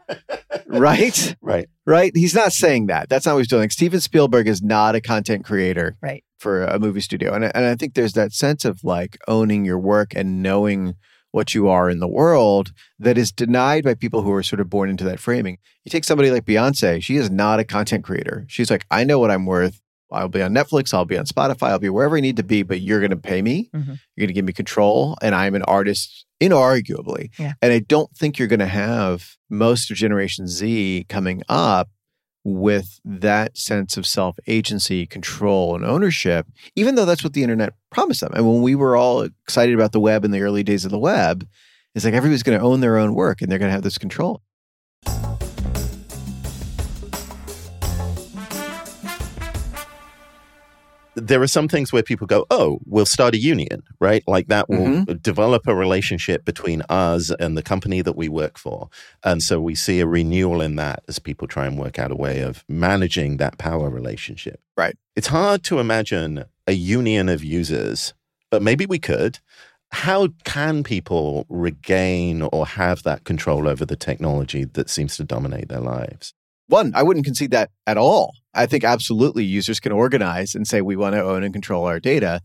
right? 0.67 1.37
Right. 1.41 1.69
right? 1.87 2.13
He's 2.15 2.35
not 2.35 2.53
saying 2.53 2.87
that. 2.87 3.09
That's 3.09 3.27
not 3.27 3.33
what 3.35 3.39
he's 3.39 3.49
doing. 3.49 3.71
Steven 3.71 4.01
Spielberg 4.01 4.49
is 4.49 4.63
not 4.63 4.95
a 4.95 5.01
content 5.01 5.45
creator 5.45 5.97
Right. 6.03 6.25
for 6.39 6.65
a 6.65 6.79
movie 6.79 7.01
studio. 7.01 7.35
And, 7.35 7.45
I- 7.47 7.53
and 7.55 7.65
I 7.67 7.75
think 7.75 7.95
there's 7.95 8.13
that 8.15 8.33
sense 8.33 8.65
of 8.65 8.83
like 8.85 9.19
owning 9.29 9.65
your 9.65 9.79
work 9.79 10.13
and 10.15 10.43
knowing 10.43 10.95
what 11.31 11.55
you 11.55 11.69
are 11.69 11.91
in 11.91 12.01
the 12.01 12.09
world 12.09 12.73
that 12.99 13.19
is 13.19 13.31
denied 13.31 13.85
by 13.85 13.95
people 13.95 14.23
who 14.23 14.33
are 14.33 14.43
sort 14.43 14.61
of 14.61 14.71
born 14.71 14.89
into 14.89 15.05
that 15.05 15.21
framing. 15.21 15.59
You 15.85 15.91
take 15.91 16.05
somebody 16.05 16.31
like 16.31 16.45
Beyonce, 16.47 17.03
she 17.03 17.17
is 17.17 17.31
not 17.31 17.61
a 17.61 17.65
content 17.65 18.03
creator. 18.03 18.47
She's 18.49 18.71
like, 18.71 18.87
I 18.91 19.05
know 19.05 19.19
what 19.19 19.31
I'm 19.31 19.45
worth. 19.45 19.81
I'll 20.11 20.29
be 20.29 20.43
on 20.43 20.53
Netflix, 20.55 20.95
I'll 20.95 21.05
be 21.05 21.19
on 21.19 21.27
Spotify, 21.27 21.69
I'll 21.69 21.79
be 21.79 21.89
wherever 21.89 22.17
I 22.17 22.21
need 22.21 22.37
to 22.37 22.43
be, 22.43 22.63
but 22.63 22.81
you're 22.81 23.01
going 23.01 23.11
to 23.11 23.17
pay 23.17 23.43
me. 23.43 23.71
Mhm. 23.75 23.87
You're 23.87 24.25
going 24.25 24.29
to 24.29 24.33
give 24.33 24.45
me 24.45 24.53
control, 24.53 25.17
and 25.23 25.35
I'm 25.35 25.55
an 25.55 25.63
artist, 25.63 26.25
inarguably. 26.41 27.31
Yeah. 27.39 27.55
And 27.61 27.73
I 27.73 27.81
don't 27.81 28.11
think 28.17 28.39
you're 28.39 28.49
going 28.49 28.59
to 28.61 28.67
have 28.67 29.37
most 29.51 29.91
of 29.91 29.97
Generation 29.97 30.47
Z 30.47 31.07
coming 31.09 31.43
up 31.49 31.89
with 32.45 33.01
that 33.05 33.59
sense 33.59 33.97
of 33.97 34.07
self 34.07 34.39
agency, 34.47 35.07
control, 35.07 35.75
and 35.75 35.85
ownership, 35.85 36.47
even 36.77 36.95
though 36.95 37.05
that's 37.05 37.25
what 37.25 37.33
the 37.35 37.43
internet 37.43 37.75
promised 37.91 38.21
them. 38.21 38.33
And 38.35 38.47
when 38.47 38.63
we 38.63 38.75
were 38.75 38.97
all 38.97 39.23
excited 39.23 39.75
about 39.75 39.93
the 39.93 40.01
web 40.01 40.25
in 40.25 40.31
the 40.31 40.41
early 40.41 40.63
days 40.63 40.85
of 40.85 40.91
the 40.91 40.99
web, 40.99 41.47
it's 41.95 42.05
like 42.05 42.15
everybody's 42.15 42.43
going 42.43 42.59
to 42.59 42.65
own 42.65 42.81
their 42.81 42.97
own 42.97 43.15
work 43.15 43.43
and 43.43 43.51
they're 43.51 43.59
going 43.59 43.69
to 43.71 43.75
have 43.75 43.83
this 43.83 43.99
control. 43.99 44.41
There 51.21 51.43
are 51.43 51.49
some 51.49 51.69
things 51.69 51.93
where 51.93 52.03
people 52.03 52.27
go, 52.27 52.47
oh, 52.51 52.79
we'll 52.87 53.07
start 53.07 53.35
a 53.35 53.39
union, 53.39 53.83
right? 54.01 54.23
Like 54.27 54.49
that 54.49 54.69
will 54.69 54.79
mm-hmm. 54.79 55.17
develop 55.19 55.67
a 55.67 55.75
relationship 55.75 56.45
between 56.45 56.83
us 56.89 57.31
and 57.39 57.57
the 57.57 57.63
company 57.63 58.03
that 58.03 58.17
we 58.17 58.29
work 58.29 58.59
for. 58.59 58.89
And 59.25 59.43
so 59.43 59.61
we 59.61 59.75
see 59.75 60.01
a 60.01 60.07
renewal 60.07 60.61
in 60.61 60.77
that 60.77 61.03
as 61.09 61.19
people 61.19 61.49
try 61.49 61.67
and 61.67 61.79
work 61.79 61.99
out 61.99 62.11
a 62.11 62.17
way 62.17 62.41
of 62.41 62.65
managing 62.69 63.37
that 63.39 63.59
power 63.59 63.91
relationship. 63.91 64.61
Right. 64.77 64.97
It's 65.17 65.29
hard 65.29 65.65
to 65.65 65.81
imagine 65.81 66.45
a 66.67 66.73
union 66.73 67.29
of 67.29 67.43
users, 67.43 68.15
but 68.51 68.63
maybe 68.63 68.87
we 68.87 68.99
could. 68.99 69.39
How 69.91 70.29
can 70.45 70.83
people 70.83 71.47
regain 71.49 72.43
or 72.43 72.67
have 72.67 73.03
that 73.05 73.25
control 73.25 73.67
over 73.67 73.87
the 73.87 73.97
technology 73.97 74.65
that 74.65 74.91
seems 74.91 75.17
to 75.17 75.25
dominate 75.25 75.69
their 75.69 75.81
lives? 75.81 76.35
One, 76.69 76.93
I 76.95 77.03
wouldn't 77.03 77.25
concede 77.25 77.53
that 77.53 77.71
at 77.87 77.97
all. 77.97 78.35
I 78.59 78.67
think 78.67 78.85
absolutely 78.85 79.45
users 79.45 79.81
can 79.81 79.93
organize 79.93 80.55
and 80.55 80.67
say 80.67 80.81
we 80.81 80.97
want 80.97 81.15
to 81.15 81.23
own 81.23 81.45
and 81.45 81.53
control 81.55 81.87
our 81.87 82.01
data. 82.01 82.41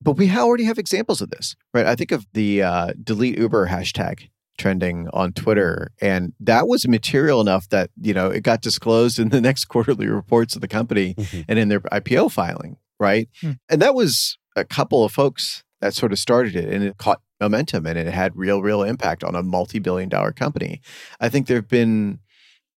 But 0.00 0.12
we 0.12 0.30
already 0.30 0.64
have 0.64 0.78
examples 0.78 1.20
of 1.20 1.30
this, 1.30 1.56
right? 1.74 1.84
I 1.84 1.96
think 1.96 2.12
of 2.12 2.26
the 2.32 2.62
uh, 2.62 2.92
delete 3.02 3.36
Uber 3.38 3.66
hashtag 3.66 4.28
trending 4.56 5.08
on 5.12 5.32
Twitter. 5.32 5.90
And 6.00 6.32
that 6.40 6.68
was 6.68 6.86
material 6.86 7.40
enough 7.40 7.68
that, 7.70 7.90
you 8.00 8.14
know, 8.14 8.28
it 8.28 8.42
got 8.42 8.60
disclosed 8.60 9.18
in 9.18 9.30
the 9.30 9.40
next 9.48 9.66
quarterly 9.66 10.06
reports 10.06 10.54
of 10.54 10.60
the 10.60 10.68
company 10.68 11.14
mm-hmm. 11.14 11.42
and 11.48 11.58
in 11.58 11.68
their 11.68 11.80
IPO 11.80 12.30
filing, 12.30 12.76
right? 13.00 13.28
Mm. 13.42 13.58
And 13.68 13.82
that 13.82 13.94
was 13.94 14.38
a 14.56 14.64
couple 14.64 15.04
of 15.04 15.12
folks 15.12 15.64
that 15.80 15.94
sort 15.94 16.12
of 16.12 16.18
started 16.18 16.56
it 16.56 16.68
and 16.72 16.84
it 16.84 16.98
caught 16.98 17.20
momentum 17.40 17.86
and 17.86 17.96
it 17.96 18.12
had 18.12 18.36
real, 18.36 18.60
real 18.60 18.82
impact 18.82 19.22
on 19.22 19.34
a 19.34 19.42
multi 19.42 19.78
billion 19.78 20.08
dollar 20.08 20.32
company. 20.32 20.80
I 21.20 21.28
think 21.28 21.46
there 21.46 21.56
have 21.56 21.68
been 21.68 22.18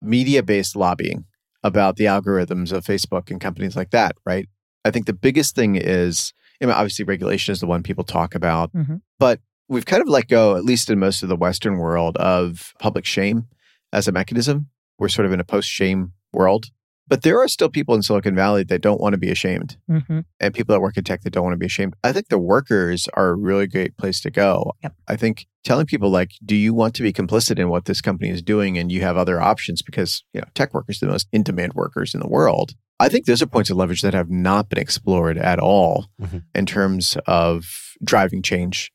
media 0.02 0.44
based 0.44 0.76
lobbying 0.76 1.26
about 1.64 1.96
the 1.96 2.06
algorithms 2.06 2.72
of 2.72 2.86
Facebook 2.86 3.30
and 3.30 3.40
companies 3.40 3.76
like 3.76 3.92
that, 3.92 4.16
right? 4.26 4.48
I 4.84 4.92
think 4.92 5.06
the 5.06 5.14
biggest 5.14 5.56
thing 5.56 5.76
is, 5.76 6.34
I 6.62 6.66
mean, 6.66 6.74
obviously, 6.74 7.06
regulation 7.06 7.52
is 7.52 7.60
the 7.60 7.68
one 7.68 7.84
people 7.84 8.04
talk 8.04 8.36
about, 8.36 8.74
mm-hmm. 8.74 8.98
but 9.20 9.40
we've 9.68 9.86
kind 9.86 10.02
of 10.02 10.10
let 10.10 10.28
go, 10.28 10.56
at 10.56 10.66
least 10.66 10.90
in 10.90 11.00
most 11.00 11.24
of 11.24 11.30
the 11.30 11.36
Western 11.36 11.78
world, 11.78 12.18
of 12.18 12.74
public 12.80 13.06
shame 13.06 13.48
as 13.94 14.08
a 14.08 14.12
mechanism. 14.12 14.68
We're 14.98 15.10
sort 15.10 15.26
of 15.26 15.34
in 15.34 15.40
a 15.40 15.46
post 15.46 15.70
shame 15.70 16.14
world. 16.34 16.68
But 17.08 17.24
there 17.24 17.42
are 17.42 17.48
still 17.48 17.70
people 17.70 17.94
in 17.96 18.04
Silicon 18.04 18.36
Valley 18.36 18.64
that 18.64 18.82
don't 18.82 19.02
want 19.02 19.14
to 19.14 19.18
be 19.18 19.30
ashamed, 19.30 19.78
mm-hmm. 19.90 20.20
and 20.40 20.54
people 20.54 20.74
that 20.74 20.82
work 20.82 20.98
in 20.98 21.04
tech 21.04 21.22
that 21.24 21.32
don't 21.32 21.44
want 21.44 21.54
to 21.54 21.58
be 21.58 21.66
ashamed. 21.66 21.96
I 22.04 22.14
think 22.14 22.30
the 22.30 22.40
workers 22.40 23.08
are 23.14 23.30
a 23.30 23.36
really 23.36 23.68
great 23.68 23.98
place 23.98 24.22
to 24.22 24.32
go. 24.32 24.74
Yep. 24.84 24.94
I 25.08 25.16
think 25.18 25.48
telling 25.64 25.86
people 25.86 26.10
like, 26.10 26.32
"Do 26.46 26.56
you 26.56 26.74
want 26.74 26.96
to 26.96 27.04
be 27.04 27.12
complicit 27.12 27.60
in 27.60 27.70
what 27.70 27.86
this 27.86 28.02
company 28.02 28.30
is 28.30 28.42
doing?" 28.42 28.78
and 28.78 28.92
you 28.92 29.02
have 29.02 29.18
other 29.18 29.42
options 29.42 29.82
because 29.82 30.24
you 30.34 30.42
know 30.42 30.48
tech 30.54 30.74
workers 30.74 31.02
are 31.02 31.08
the 31.08 31.12
most 31.12 31.28
in-demand 31.32 31.74
workers 31.74 32.14
in 32.14 32.22
the 32.22 32.30
world. 32.30 32.76
I 33.00 33.10
think 33.10 33.26
those 33.26 33.42
are 33.42 33.48
points 33.48 33.72
of 33.72 33.78
leverage 33.78 34.04
that 34.04 34.14
have 34.14 34.30
not 34.30 34.70
been 34.70 34.78
explored 34.80 35.38
at 35.38 35.60
all 35.60 36.08
mm-hmm. 36.22 36.38
in 36.54 36.66
terms 36.66 37.18
of 37.26 37.66
driving 38.04 38.42
change 38.44 38.92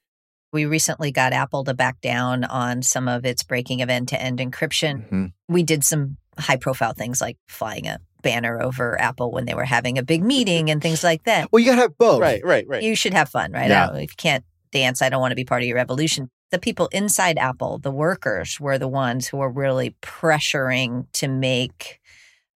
we 0.56 0.64
recently 0.64 1.12
got 1.12 1.34
Apple 1.34 1.64
to 1.64 1.74
back 1.74 2.00
down 2.00 2.42
on 2.44 2.82
some 2.82 3.08
of 3.08 3.26
its 3.26 3.42
breaking 3.42 3.82
of 3.82 3.90
end 3.90 4.08
to 4.08 4.20
end 4.20 4.38
encryption. 4.38 5.04
Mm-hmm. 5.04 5.26
We 5.48 5.62
did 5.62 5.84
some 5.84 6.16
high 6.38 6.56
profile 6.56 6.92
things 6.92 7.20
like 7.20 7.36
flying 7.46 7.86
a 7.86 7.98
banner 8.22 8.60
over 8.60 9.00
Apple 9.00 9.30
when 9.30 9.44
they 9.44 9.54
were 9.54 9.64
having 9.64 9.98
a 9.98 10.02
big 10.02 10.22
meeting 10.22 10.70
and 10.70 10.82
things 10.82 11.04
like 11.04 11.24
that. 11.24 11.50
Well, 11.52 11.60
you 11.60 11.66
gotta 11.66 11.82
have 11.82 11.98
both. 11.98 12.20
Right, 12.20 12.44
right, 12.44 12.66
right. 12.66 12.82
You 12.82 12.96
should 12.96 13.14
have 13.14 13.28
fun, 13.28 13.52
right? 13.52 13.68
Yeah. 13.68 13.94
If 13.94 14.10
you 14.10 14.16
can't 14.16 14.44
dance, 14.72 15.02
I 15.02 15.08
don't 15.08 15.20
want 15.20 15.32
to 15.32 15.36
be 15.36 15.44
part 15.44 15.62
of 15.62 15.68
your 15.68 15.76
revolution. 15.76 16.28
The 16.50 16.58
people 16.58 16.88
inside 16.92 17.38
Apple, 17.38 17.78
the 17.78 17.90
workers, 17.90 18.58
were 18.60 18.78
the 18.78 18.88
ones 18.88 19.28
who 19.28 19.38
were 19.38 19.50
really 19.50 19.96
pressuring 20.02 21.06
to 21.14 21.28
make 21.28 22.00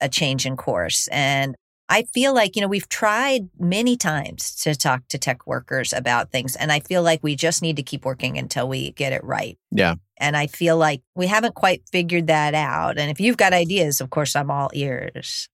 a 0.02 0.10
change 0.10 0.46
in 0.46 0.58
course. 0.58 1.08
And 1.12 1.56
I 1.90 2.04
feel 2.14 2.34
like, 2.34 2.56
you 2.56 2.62
know, 2.62 2.68
we've 2.68 2.90
tried 2.90 3.50
many 3.58 3.96
times 3.96 4.56
to 4.64 4.76
talk 4.76 5.08
to 5.08 5.18
tech 5.18 5.48
workers 5.48 5.94
about 5.94 6.32
things, 6.32 6.56
and 6.56 6.72
I 6.72 6.82
feel 6.82 7.02
like 7.02 7.24
we 7.24 7.36
just 7.36 7.62
need 7.62 7.78
to 7.78 7.84
keep 7.84 8.04
working 8.04 8.38
until 8.38 8.68
we 8.68 8.92
get 8.92 9.14
it 9.14 9.24
right. 9.24 9.58
Yeah. 9.72 9.96
And 10.18 10.36
I 10.36 10.48
feel 10.48 10.78
like 10.78 11.02
we 11.16 11.28
haven't 11.28 11.56
quite 11.56 11.84
figured 11.92 12.28
that 12.28 12.54
out. 12.54 12.98
And 12.98 13.10
if 13.10 13.20
you've 13.20 13.38
got 13.38 13.54
ideas, 13.54 14.02
of 14.02 14.10
course, 14.10 14.36
I'm 14.36 14.52
all 14.52 14.70
ears. 14.74 15.48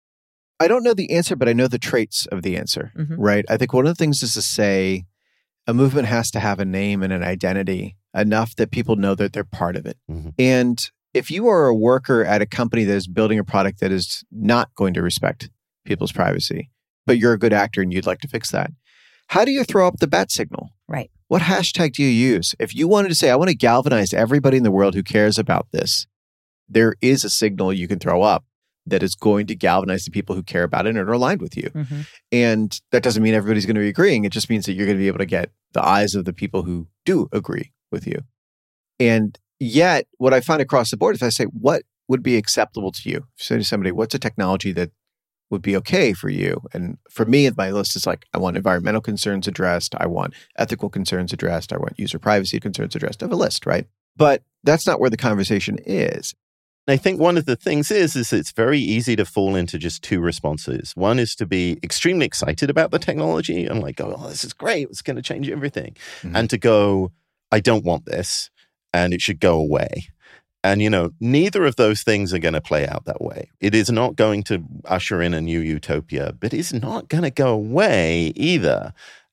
I 0.61 0.69
don't 0.69 0.85
know 0.85 0.95
the 0.95 1.11
answer, 1.13 1.35
but 1.35 1.49
I 1.49 1.55
know 1.55 1.67
the 1.67 1.79
traits 1.79 2.27
of 2.27 2.43
the 2.43 2.57
answer, 2.57 2.93
mm-hmm. 2.95 3.15
right? 3.19 3.45
I 3.49 3.57
think 3.57 3.73
one 3.73 3.87
of 3.87 3.97
the 3.97 4.01
things 4.01 4.23
is 4.23 4.35
to 4.35 4.43
say 4.43 5.07
a 5.67 5.73
movement 5.73 6.09
has 6.09 6.31
to 6.33 6.41
have 6.41 6.61
a 6.61 6.65
name 6.65 7.03
and 7.03 7.13
an 7.13 7.23
identity 7.23 7.97
enough 8.15 8.55
that 8.57 8.71
people 8.71 8.97
know 8.97 9.15
that 9.15 9.33
they're 9.33 9.45
part 9.45 9.77
of 9.77 9.87
it. 9.87 9.97
Mm-hmm. 10.11 10.31
And 10.39 10.91
if 11.15 11.31
you 11.31 11.49
are 11.49 11.67
a 11.67 11.75
worker 11.75 12.25
at 12.25 12.43
a 12.43 12.47
company 12.47 12.85
that 12.85 12.95
is 12.95 13.09
building 13.09 13.39
a 13.39 13.45
product 13.45 13.81
that 13.81 13.91
is 13.91 14.23
not 14.31 14.75
going 14.75 14.95
to 14.95 15.03
respect 15.03 15.49
people's 15.91 16.13
privacy, 16.13 16.71
but 17.05 17.19
you're 17.19 17.33
a 17.33 17.39
good 17.39 17.53
actor 17.53 17.83
and 17.83 17.93
you'd 17.93 18.07
like 18.07 18.21
to 18.21 18.29
fix 18.29 18.53
that. 18.53 18.71
How 19.27 19.45
do 19.45 19.51
you 19.51 19.65
throw 19.65 19.89
up 19.89 19.97
the 19.99 20.07
bat 20.07 20.31
signal? 20.31 20.71
Right. 20.87 21.11
What 21.27 21.43
hashtag 21.43 21.95
do 21.95 22.03
you 22.05 22.09
use? 22.09 22.55
If 22.61 22.75
you 22.75 22.87
wanted 22.87 23.09
to 23.09 23.15
say, 23.17 23.31
I 23.31 23.37
want 23.37 23.51
to 23.51 23.57
galvanize 23.57 24.15
everybody 24.15 24.57
in 24.57 24.63
the 24.63 24.71
world 24.71 24.95
who 24.95 25.03
cares 25.03 25.37
about 25.37 25.67
this, 25.73 26.07
there 26.69 26.95
is 27.01 27.25
a 27.25 27.31
signal 27.31 27.73
you 27.73 27.89
can 27.89 27.99
throw 27.99 28.23
up 28.23 28.45
that 28.87 29.03
is 29.03 29.17
going 29.17 29.49
to 29.49 29.57
galvanize 29.57 30.05
the 30.05 30.13
people 30.13 30.37
who 30.37 30.43
care 30.45 30.63
about 30.63 30.87
it 30.87 30.91
and 30.91 30.99
are 30.99 31.13
aligned 31.13 31.43
with 31.43 31.57
you. 31.57 31.71
Mm-hmm. 31.75 32.01
And 32.31 32.81
that 32.93 33.03
doesn't 33.03 33.23
mean 33.23 33.35
everybody's 33.35 33.67
going 33.67 33.75
to 33.75 33.81
be 33.81 33.89
agreeing. 33.89 34.25
It 34.25 34.33
just 34.33 34.49
means 34.49 34.67
that 34.67 34.75
you're 34.75 34.87
going 34.87 34.99
to 34.99 35.03
be 35.03 35.09
able 35.09 35.19
to 35.19 35.27
get 35.27 35.51
the 35.73 35.85
eyes 35.85 36.15
of 36.15 36.25
the 36.25 36.33
people 36.33 36.63
who 36.63 36.87
do 37.05 37.29
agree 37.33 37.73
with 37.91 38.07
you. 38.07 38.23
And 39.01 39.37
yet, 39.59 40.07
what 40.19 40.35
I 40.35 40.41
find 40.41 40.63
across 40.63 40.91
the 40.91 40.97
board 40.97 41.17
is 41.17 41.23
I 41.23 41.31
say, 41.31 41.45
what 41.45 41.83
would 42.09 42.23
be 42.23 42.37
acceptable 42.37 42.93
to 42.93 43.09
you? 43.09 43.17
You 43.17 43.25
say 43.37 43.57
to 43.59 43.65
somebody, 43.65 43.93
what's 43.93 44.15
a 44.15 44.19
technology 44.19 44.73
that 44.73 44.91
would 45.51 45.63
be 45.63 45.77
okay 45.77 46.13
for 46.13 46.29
you. 46.29 46.63
And 46.73 46.97
for 47.11 47.25
me, 47.25 47.51
my 47.57 47.71
list 47.71 47.97
is 47.97 48.07
like, 48.07 48.27
I 48.33 48.39
want 48.39 48.57
environmental 48.57 49.01
concerns 49.01 49.49
addressed. 49.49 49.95
I 49.99 50.07
want 50.07 50.35
ethical 50.57 50.89
concerns 50.89 51.33
addressed. 51.33 51.73
I 51.73 51.77
want 51.77 51.99
user 51.99 52.19
privacy 52.19 52.61
concerns 52.61 52.95
addressed. 52.95 53.23
I 53.23 53.27
have 53.27 53.33
a 53.33 53.37
list, 53.37 53.67
right? 53.67 53.87
But 54.17 54.43
that's 54.63 54.87
not 54.87 55.01
where 55.01 55.11
the 55.11 55.17
conversation 55.17 55.79
is. 55.85 56.35
I 56.89 56.97
think 56.97 57.21
one 57.21 57.39
of 57.39 57.45
the 57.45 57.57
things 57.57 57.91
is 57.91 58.17
is 58.17 58.33
it's 58.33 58.53
very 58.53 58.81
easy 58.81 59.15
to 59.17 59.25
fall 59.25 59.55
into 59.55 59.79
just 59.79 60.03
two 60.03 60.21
responses. 60.21 60.93
One 60.97 61.19
is 61.19 61.35
to 61.37 61.47
be 61.47 61.79
extremely 61.83 62.27
excited 62.27 62.69
about 62.69 62.91
the 62.91 62.99
technology 62.99 63.67
and 63.67 63.81
like 63.81 64.01
oh, 64.01 64.27
this 64.29 64.45
is 64.45 64.53
great, 64.53 64.89
it's 64.89 65.03
going 65.03 65.17
to 65.17 65.23
change 65.23 65.49
everything, 65.49 65.97
mm-hmm. 66.23 66.35
and 66.35 66.51
to 66.51 66.59
go, 66.59 67.13
I 67.53 67.61
don't 67.61 67.85
want 67.85 68.07
this, 68.07 68.51
and 68.93 69.15
it 69.15 69.21
should 69.21 69.41
go 69.41 69.57
away. 69.59 70.09
And, 70.63 70.83
you 70.83 70.91
know, 70.91 71.13
neither 71.21 71.65
of 71.65 71.77
those 71.77 72.03
things 72.03 72.35
are 72.35 72.39
going 72.39 72.55
to 72.55 72.61
play 72.61 72.87
out 72.87 73.07
that 73.07 73.23
way. 73.23 73.51
It 73.61 73.75
is 73.75 73.91
not 73.91 74.17
going 74.17 74.43
to 74.45 74.63
usher 74.85 75.23
in 75.23 75.33
a 75.33 75.41
new 75.41 75.61
utopia, 75.61 76.35
but 76.39 76.53
it's 76.53 76.73
not 76.73 77.09
going 77.09 77.23
to 77.23 77.31
go 77.31 77.55
away 77.55 78.33
either. 78.37 78.93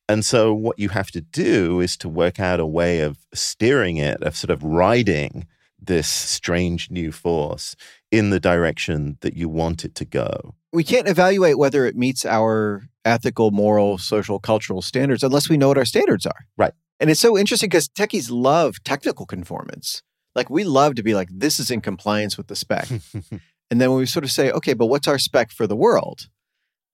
And 0.10 0.26
so, 0.26 0.54
what 0.54 0.80
you 0.80 0.90
have 0.90 1.12
to 1.12 1.22
do 1.22 1.82
is 1.82 1.98
to 1.98 2.08
work 2.08 2.40
out 2.40 2.62
a 2.62 2.66
way 2.66 3.02
of 3.02 3.18
steering 3.34 3.98
it, 3.98 4.24
of 4.24 4.38
sort 4.38 4.52
of 4.52 4.64
riding 4.64 5.48
this 5.80 6.08
strange 6.08 6.90
new 6.90 7.12
force 7.12 7.76
in 8.10 8.30
the 8.30 8.40
direction 8.40 9.18
that 9.22 9.36
you 9.36 9.50
want 9.50 9.84
it 9.84 9.96
to 9.96 10.06
go. 10.06 10.56
We 10.72 10.84
can't 10.84 11.10
evaluate 11.10 11.58
whether 11.58 11.86
it 11.86 11.96
meets 11.96 12.26
our 12.26 12.88
ethical, 13.04 13.52
moral, 13.52 13.98
social, 13.98 14.40
cultural 14.40 14.82
standards 14.82 15.24
unless 15.24 15.50
we 15.50 15.58
know 15.58 15.68
what 15.70 15.78
our 15.78 15.86
standards 15.86 16.26
are. 16.26 16.46
Right. 16.58 16.74
And 17.00 17.10
it's 17.10 17.20
so 17.20 17.38
interesting 17.38 17.70
because 17.70 17.90
techies 17.90 18.30
love 18.32 18.84
technical 18.84 19.26
conformance. 19.26 20.02
Like 20.38 20.52
we 20.52 20.64
love 20.64 20.94
to 20.96 21.04
be 21.04 21.16
like, 21.16 21.30
this 21.32 21.60
is 21.60 21.72
in 21.72 21.82
compliance 21.82 22.38
with 22.38 22.46
the 22.46 22.56
spec. 22.56 22.88
and 23.72 23.82
then 23.82 23.90
when 23.90 23.98
we 23.98 24.06
sort 24.06 24.24
of 24.24 24.30
say, 24.30 24.52
okay, 24.52 24.76
but 24.76 24.86
what's 24.86 25.08
our 25.08 25.18
spec 25.18 25.50
for 25.50 25.66
the 25.66 25.76
world? 25.76 26.30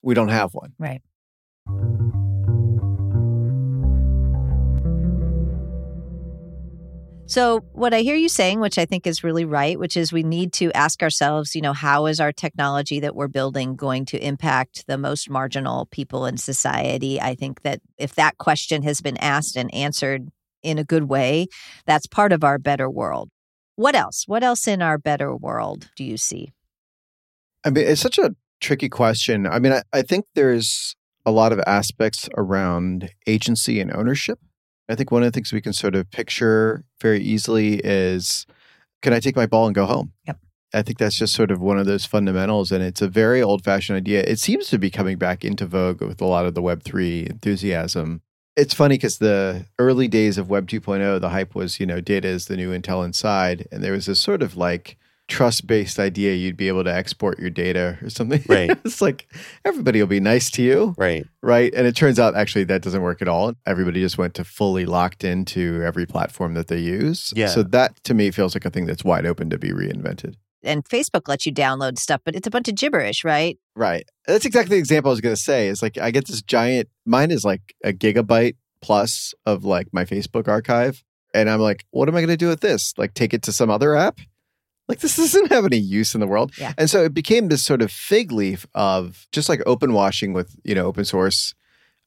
We 0.01 0.13
don't 0.13 0.29
have 0.29 0.53
one. 0.53 0.73
Right. 0.79 1.01
So, 7.25 7.61
what 7.73 7.93
I 7.93 8.01
hear 8.01 8.15
you 8.15 8.29
saying, 8.29 8.59
which 8.59 8.77
I 8.77 8.85
think 8.85 9.07
is 9.07 9.23
really 9.23 9.43
right, 9.43 9.79
which 9.79 9.97
is 9.97 10.13
we 10.13 10.23
need 10.23 10.53
to 10.53 10.71
ask 10.73 11.01
ourselves, 11.01 11.55
you 11.55 11.61
know, 11.61 11.73
how 11.73 12.05
is 12.05 12.19
our 12.19 12.31
technology 12.31 12.99
that 12.99 13.15
we're 13.15 13.27
building 13.27 13.75
going 13.75 14.05
to 14.05 14.25
impact 14.25 14.85
the 14.87 14.97
most 14.97 15.29
marginal 15.29 15.87
people 15.87 16.25
in 16.25 16.37
society? 16.37 17.19
I 17.19 17.35
think 17.35 17.63
that 17.63 17.81
if 17.97 18.15
that 18.15 18.37
question 18.37 18.83
has 18.83 19.01
been 19.01 19.17
asked 19.17 19.57
and 19.57 19.73
answered 19.73 20.29
in 20.63 20.77
a 20.77 20.83
good 20.83 21.09
way, 21.09 21.47
that's 21.85 22.07
part 22.07 22.31
of 22.31 22.43
our 22.43 22.57
better 22.57 22.89
world. 22.89 23.29
What 23.75 23.95
else? 23.95 24.25
What 24.27 24.43
else 24.43 24.67
in 24.67 24.81
our 24.81 24.97
better 24.97 25.35
world 25.35 25.89
do 25.95 26.03
you 26.03 26.17
see? 26.17 26.53
I 27.65 27.69
mean, 27.69 27.85
it's 27.87 28.01
such 28.01 28.17
a 28.17 28.35
tricky 28.59 28.89
question. 28.89 29.47
I 29.47 29.59
mean, 29.59 29.73
I, 29.73 29.81
I 29.91 30.01
think 30.01 30.25
there's 30.35 30.95
a 31.25 31.31
lot 31.31 31.51
of 31.53 31.59
aspects 31.65 32.29
around 32.37 33.09
agency 33.25 33.79
and 33.79 33.91
ownership. 33.95 34.39
I 34.89 34.95
think 34.95 35.11
one 35.11 35.23
of 35.23 35.31
the 35.31 35.35
things 35.35 35.53
we 35.53 35.61
can 35.61 35.73
sort 35.73 35.95
of 35.95 36.11
picture 36.11 36.83
very 37.01 37.21
easily 37.21 37.79
is 37.83 38.45
can 39.01 39.13
I 39.13 39.19
take 39.19 39.35
my 39.35 39.45
ball 39.45 39.65
and 39.65 39.75
go 39.75 39.85
home? 39.85 40.13
Yep. 40.27 40.37
I 40.73 40.81
think 40.81 40.97
that's 40.97 41.17
just 41.17 41.33
sort 41.33 41.51
of 41.51 41.61
one 41.61 41.77
of 41.77 41.85
those 41.85 42.05
fundamentals. 42.05 42.71
And 42.71 42.83
it's 42.83 43.01
a 43.01 43.07
very 43.07 43.41
old 43.41 43.63
fashioned 43.63 43.97
idea. 43.97 44.23
It 44.23 44.39
seems 44.39 44.67
to 44.69 44.79
be 44.79 44.89
coming 44.89 45.17
back 45.17 45.45
into 45.45 45.65
vogue 45.65 46.01
with 46.01 46.21
a 46.21 46.25
lot 46.25 46.45
of 46.45 46.55
the 46.55 46.61
Web3 46.61 47.29
enthusiasm 47.29 48.21
it's 48.55 48.73
funny 48.73 48.95
because 48.95 49.17
the 49.17 49.65
early 49.79 50.07
days 50.07 50.37
of 50.37 50.49
Web 50.49 50.67
2.0, 50.67 51.19
the 51.19 51.29
hype 51.29 51.55
was, 51.55 51.79
you 51.79 51.85
know, 51.85 52.01
data 52.01 52.27
is 52.27 52.45
the 52.45 52.57
new 52.57 52.71
Intel 52.71 53.03
inside. 53.05 53.67
And 53.71 53.83
there 53.83 53.93
was 53.93 54.05
this 54.05 54.19
sort 54.19 54.41
of 54.41 54.55
like 54.55 54.97
trust 55.27 55.65
based 55.65 55.99
idea 55.99 56.33
you'd 56.35 56.57
be 56.57 56.67
able 56.67 56.83
to 56.83 56.93
export 56.93 57.39
your 57.39 57.49
data 57.49 57.97
or 58.01 58.09
something. 58.09 58.43
Right. 58.53 58.69
it's 58.85 59.01
like 59.01 59.27
everybody 59.65 59.99
will 59.99 60.07
be 60.07 60.19
nice 60.19 60.51
to 60.51 60.61
you. 60.61 60.93
Right. 60.97 61.25
Right. 61.41 61.73
And 61.73 61.87
it 61.87 61.95
turns 61.95 62.19
out 62.19 62.35
actually 62.35 62.65
that 62.65 62.81
doesn't 62.81 63.01
work 63.01 63.21
at 63.21 63.27
all. 63.27 63.55
Everybody 63.65 64.01
just 64.01 64.17
went 64.17 64.35
to 64.35 64.43
fully 64.43 64.85
locked 64.85 65.23
into 65.23 65.81
every 65.83 66.05
platform 66.05 66.53
that 66.53 66.67
they 66.67 66.77
use. 66.77 67.33
Yeah. 67.35 67.47
So 67.47 67.63
that 67.63 68.03
to 68.03 68.13
me 68.13 68.31
feels 68.31 68.53
like 68.55 68.65
a 68.65 68.69
thing 68.69 68.85
that's 68.85 69.03
wide 69.03 69.25
open 69.25 69.49
to 69.49 69.57
be 69.57 69.71
reinvented. 69.71 70.35
And 70.63 70.83
Facebook 70.85 71.27
lets 71.27 71.45
you 71.45 71.53
download 71.53 71.97
stuff, 71.97 72.21
but 72.23 72.35
it's 72.35 72.47
a 72.47 72.51
bunch 72.51 72.67
of 72.67 72.75
gibberish, 72.75 73.23
right? 73.23 73.57
Right. 73.75 74.07
That's 74.27 74.45
exactly 74.45 74.77
the 74.77 74.79
example 74.79 75.09
I 75.09 75.13
was 75.13 75.21
going 75.21 75.35
to 75.35 75.41
say. 75.41 75.67
Is 75.67 75.81
like 75.81 75.97
I 75.97 76.11
get 76.11 76.27
this 76.27 76.41
giant, 76.41 76.89
mine 77.05 77.31
is 77.31 77.43
like 77.43 77.75
a 77.83 77.93
gigabyte 77.93 78.55
plus 78.81 79.33
of 79.45 79.63
like 79.63 79.87
my 79.91 80.05
Facebook 80.05 80.47
archive. 80.47 81.03
And 81.33 81.49
I'm 81.49 81.59
like, 81.59 81.85
what 81.91 82.07
am 82.07 82.15
I 82.15 82.19
going 82.19 82.27
to 82.27 82.37
do 82.37 82.47
with 82.47 82.61
this? 82.61 82.93
Like 82.97 83.13
take 83.13 83.33
it 83.33 83.41
to 83.43 83.51
some 83.51 83.69
other 83.69 83.95
app? 83.95 84.19
Like 84.87 84.99
this 84.99 85.15
doesn't 85.17 85.51
have 85.51 85.65
any 85.65 85.77
use 85.77 86.13
in 86.13 86.21
the 86.21 86.27
world. 86.27 86.51
Yeah. 86.57 86.73
And 86.77 86.89
so 86.89 87.03
it 87.03 87.13
became 87.13 87.47
this 87.47 87.63
sort 87.63 87.81
of 87.81 87.91
fig 87.91 88.31
leaf 88.31 88.67
of 88.75 89.27
just 89.31 89.49
like 89.49 89.61
open 89.65 89.93
washing 89.93 90.33
with, 90.33 90.55
you 90.63 90.75
know, 90.75 90.85
open 90.85 91.05
source 91.05 91.53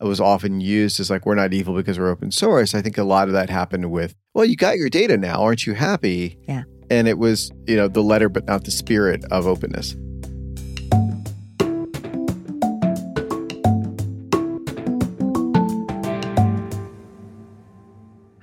it 0.01 0.05
was 0.05 0.21
often 0.21 0.61
used 0.61 1.01
as 1.01 1.11
like 1.11 1.25
we're 1.25 1.35
not 1.35 1.55
evil 1.55 1.75
because 1.75 1.99
we're 1.99 2.11
open 2.11 2.31
source. 2.31 2.75
I 2.75 2.83
think 2.83 2.99
a 2.99 3.05
lot 3.05 3.29
of 3.29 3.33
that 3.33 3.49
happened 3.49 3.91
with, 3.91 4.15
well, 4.35 4.45
you 4.45 4.57
got 4.57 4.77
your 4.77 4.91
data 4.91 5.17
now, 5.17 5.43
aren't 5.43 5.67
you 5.67 5.75
happy? 5.75 6.39
Yeah. 6.47 6.65
And 6.91 7.09
it 7.09 7.19
was, 7.19 7.51
you 7.67 7.77
know, 7.77 7.89
the 7.89 8.03
letter 8.03 8.29
but 8.29 8.47
not 8.47 8.65
the 8.65 8.71
spirit 8.71 9.25
of 9.31 9.47
openness. 9.47 9.97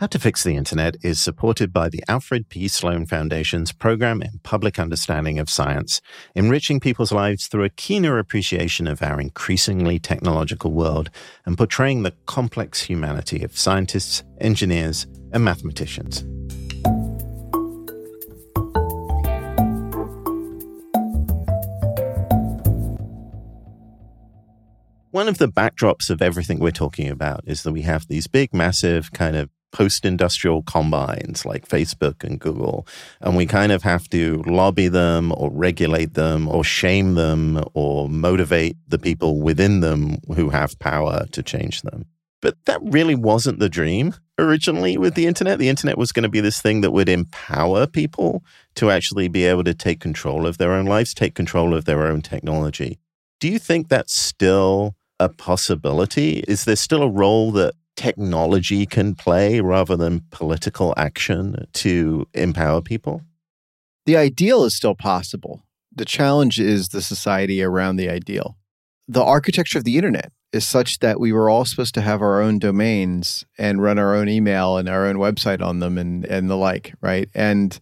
How 0.04 0.08
to 0.08 0.20
Fix 0.20 0.44
the 0.44 0.58
Internet 0.58 0.98
is 1.02 1.22
supported 1.22 1.72
by 1.72 1.88
the 1.88 2.04
Alfred 2.10 2.50
P. 2.50 2.68
Sloan 2.68 3.06
Foundation's 3.06 3.72
program 3.72 4.22
in 4.22 4.42
public 4.44 4.78
understanding 4.78 5.40
of 5.40 5.50
science, 5.50 6.02
enriching 6.36 6.82
people's 6.82 7.14
lives 7.14 7.48
through 7.48 7.64
a 7.64 7.70
keener 7.70 8.20
appreciation 8.20 8.86
of 8.86 9.02
our 9.02 9.22
increasingly 9.22 10.00
technological 10.00 10.74
world 10.74 11.10
and 11.46 11.58
portraying 11.58 12.04
the 12.04 12.14
complex 12.26 12.82
humanity 12.82 13.46
of 13.46 13.58
scientists, 13.58 14.26
engineers, 14.42 15.08
and 15.32 15.46
mathematicians. 15.46 16.26
One 25.14 25.30
of 25.30 25.38
the 25.38 25.48
backdrops 25.48 26.10
of 26.10 26.24
everything 26.24 26.58
we're 26.58 26.72
talking 26.72 27.08
about 27.08 27.44
is 27.46 27.62
that 27.62 27.72
we 27.72 27.84
have 27.84 28.08
these 28.08 28.26
big, 28.26 28.52
massive 28.52 29.12
kind 29.12 29.36
of 29.36 29.48
post 29.72 30.06
industrial 30.06 30.64
combines 30.64 31.46
like 31.46 31.68
Facebook 31.68 32.24
and 32.24 32.40
Google. 32.40 32.88
And 33.22 33.38
we 33.38 33.46
kind 33.46 33.72
of 33.72 33.84
have 33.84 34.10
to 34.10 34.42
lobby 34.48 34.88
them 34.88 35.32
or 35.38 35.52
regulate 35.52 36.16
them 36.16 36.48
or 36.48 36.64
shame 36.64 37.14
them 37.14 37.64
or 37.76 38.10
motivate 38.10 38.76
the 38.88 38.98
people 38.98 39.40
within 39.40 39.82
them 39.82 40.18
who 40.36 40.50
have 40.50 40.80
power 40.80 41.28
to 41.28 41.44
change 41.44 41.84
them. 41.84 42.06
But 42.42 42.58
that 42.66 42.82
really 42.82 43.14
wasn't 43.14 43.60
the 43.60 43.70
dream 43.70 44.16
originally 44.40 44.98
with 44.98 45.14
the 45.14 45.28
internet. 45.28 45.60
The 45.60 45.70
internet 45.70 45.96
was 45.96 46.12
going 46.12 46.24
to 46.24 46.30
be 46.30 46.42
this 46.42 46.60
thing 46.60 46.82
that 46.82 46.90
would 46.90 47.08
empower 47.08 47.86
people 47.86 48.44
to 48.78 48.90
actually 48.90 49.28
be 49.28 49.46
able 49.46 49.64
to 49.66 49.76
take 49.76 50.00
control 50.00 50.48
of 50.48 50.58
their 50.58 50.72
own 50.72 50.88
lives, 50.88 51.14
take 51.14 51.36
control 51.36 51.76
of 51.76 51.86
their 51.86 52.08
own 52.08 52.24
technology. 52.24 52.98
Do 53.40 53.48
you 53.48 53.60
think 53.60 53.90
that's 53.90 54.20
still 54.20 54.96
a 55.20 55.30
possibility? 55.30 56.44
Is 56.48 56.66
there 56.66 56.76
still 56.76 57.04
a 57.04 57.10
role 57.10 57.52
that 57.52 57.76
technology 57.96 58.86
can 58.86 59.16
play 59.16 59.62
rather 59.62 59.96
than 59.96 60.24
political 60.32 60.94
action 60.98 61.68
to 61.74 62.28
empower 62.34 62.82
people? 62.82 63.22
The 64.06 64.18
ideal 64.18 64.66
is 64.66 64.76
still 64.76 64.96
possible. 64.96 65.64
The 65.96 66.06
challenge 66.06 66.60
is 66.60 66.90
the 66.90 67.02
society 67.02 67.62
around 67.64 67.98
the 67.98 68.10
ideal. 68.10 68.58
The 69.08 69.24
architecture 69.24 69.78
of 69.78 69.84
the 69.84 69.98
internet 69.98 70.32
is 70.52 70.68
such 70.68 71.00
that 71.00 71.20
we 71.20 71.32
were 71.32 71.50
all 71.50 71.66
supposed 71.66 71.94
to 71.96 72.02
have 72.02 72.22
our 72.22 72.42
own 72.42 72.60
domains 72.60 73.46
and 73.58 73.82
run 73.82 74.00
our 74.00 74.16
own 74.16 74.30
email 74.30 74.78
and 74.78 74.88
our 74.88 75.06
own 75.06 75.16
website 75.16 75.62
on 75.62 75.80
them 75.80 75.98
and, 75.98 76.26
and 76.26 76.50
the 76.50 76.56
like, 76.56 76.94
right? 77.02 77.30
And 77.34 77.78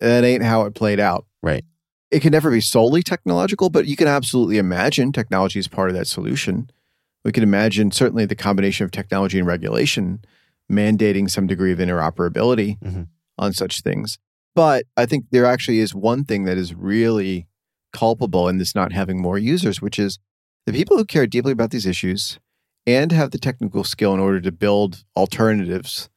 that 0.00 0.24
ain't 0.24 0.42
how 0.42 0.62
it 0.62 0.74
played 0.74 1.00
out. 1.00 1.26
Right. 1.42 1.64
It 2.10 2.20
can 2.20 2.32
never 2.32 2.50
be 2.50 2.60
solely 2.60 3.02
technological, 3.02 3.68
but 3.68 3.86
you 3.86 3.96
can 3.96 4.08
absolutely 4.08 4.58
imagine 4.58 5.12
technology 5.12 5.58
is 5.58 5.68
part 5.68 5.90
of 5.90 5.96
that 5.96 6.06
solution. 6.06 6.70
We 7.24 7.32
can 7.32 7.42
imagine 7.42 7.90
certainly 7.90 8.24
the 8.24 8.34
combination 8.34 8.84
of 8.84 8.90
technology 8.90 9.38
and 9.38 9.46
regulation 9.46 10.20
mandating 10.70 11.28
some 11.30 11.46
degree 11.46 11.72
of 11.72 11.78
interoperability 11.78 12.78
Mhm. 12.80 13.08
on 13.36 13.52
such 13.52 13.82
things. 13.82 14.18
But 14.54 14.84
I 14.96 15.06
think 15.06 15.26
there 15.30 15.44
actually 15.44 15.78
is 15.80 15.94
one 15.94 16.24
thing 16.24 16.44
that 16.44 16.56
is 16.58 16.74
really 16.74 17.46
culpable 17.92 18.48
in 18.48 18.58
this 18.58 18.74
not 18.74 18.92
having 18.92 19.20
more 19.20 19.38
users, 19.38 19.80
which 19.82 19.98
is 19.98 20.18
the 20.66 20.72
people 20.72 20.96
who 20.96 21.04
care 21.04 21.26
deeply 21.26 21.52
about 21.52 21.70
these 21.70 21.86
issues 21.86 22.38
and 22.86 23.12
have 23.12 23.30
the 23.30 23.38
technical 23.38 23.84
skill 23.84 24.14
in 24.14 24.20
order 24.20 24.40
to 24.40 24.52
build 24.52 25.04
alternatives 25.16 26.08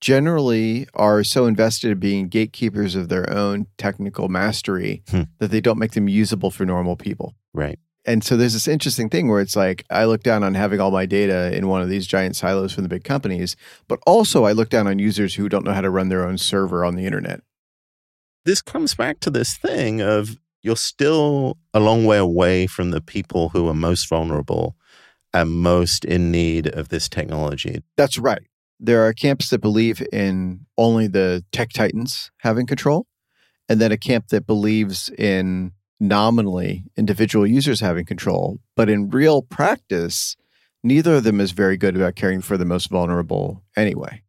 generally 0.00 0.86
are 0.94 1.22
so 1.22 1.46
invested 1.46 1.90
in 1.90 1.98
being 1.98 2.28
gatekeepers 2.28 2.94
of 2.94 3.08
their 3.08 3.28
own 3.30 3.66
technical 3.78 4.28
mastery 4.28 5.02
Hmm. 5.10 5.22
that 5.38 5.50
they 5.50 5.60
don't 5.60 5.78
make 5.78 5.92
them 5.92 6.08
usable 6.08 6.50
for 6.50 6.64
normal 6.64 6.96
people. 6.96 7.34
Right. 7.52 7.78
And 8.06 8.24
so 8.24 8.36
there's 8.36 8.54
this 8.54 8.66
interesting 8.66 9.10
thing 9.10 9.28
where 9.28 9.40
it's 9.42 9.54
like 9.56 9.84
I 9.90 10.06
look 10.06 10.22
down 10.22 10.42
on 10.42 10.54
having 10.54 10.80
all 10.80 10.90
my 10.90 11.04
data 11.04 11.54
in 11.54 11.68
one 11.68 11.82
of 11.82 11.90
these 11.90 12.06
giant 12.06 12.34
silos 12.34 12.72
from 12.72 12.82
the 12.82 12.88
big 12.88 13.04
companies, 13.04 13.56
but 13.88 13.98
also 14.06 14.44
I 14.44 14.52
look 14.52 14.70
down 14.70 14.86
on 14.86 14.98
users 14.98 15.34
who 15.34 15.50
don't 15.50 15.66
know 15.66 15.74
how 15.74 15.82
to 15.82 15.90
run 15.90 16.08
their 16.08 16.26
own 16.26 16.38
server 16.38 16.82
on 16.84 16.94
the 16.96 17.04
internet. 17.04 17.40
This 18.46 18.62
comes 18.62 18.94
back 18.94 19.20
to 19.20 19.30
this 19.30 19.56
thing 19.58 20.00
of 20.00 20.38
you're 20.62 20.76
still 20.76 21.58
a 21.74 21.80
long 21.80 22.06
way 22.06 22.16
away 22.16 22.66
from 22.66 22.90
the 22.90 23.02
people 23.02 23.50
who 23.50 23.68
are 23.68 23.74
most 23.74 24.08
vulnerable 24.08 24.76
and 25.34 25.50
most 25.50 26.04
in 26.06 26.30
need 26.30 26.66
of 26.68 26.88
this 26.88 27.06
technology. 27.08 27.82
That's 27.98 28.18
right. 28.18 28.42
There 28.82 29.06
are 29.06 29.12
camps 29.12 29.50
that 29.50 29.60
believe 29.60 30.02
in 30.10 30.66
only 30.78 31.06
the 31.06 31.44
tech 31.52 31.70
titans 31.70 32.30
having 32.38 32.66
control, 32.66 33.06
and 33.68 33.78
then 33.80 33.92
a 33.92 33.98
camp 33.98 34.28
that 34.28 34.46
believes 34.46 35.10
in 35.10 35.72
nominally 36.00 36.84
individual 36.96 37.46
users 37.46 37.80
having 37.80 38.06
control. 38.06 38.58
But 38.74 38.88
in 38.88 39.10
real 39.10 39.42
practice, 39.42 40.34
neither 40.82 41.16
of 41.16 41.24
them 41.24 41.40
is 41.40 41.50
very 41.50 41.76
good 41.76 41.94
about 41.94 42.16
caring 42.16 42.40
for 42.40 42.56
the 42.56 42.64
most 42.64 42.88
vulnerable 42.88 43.62
anyway. 43.76 44.22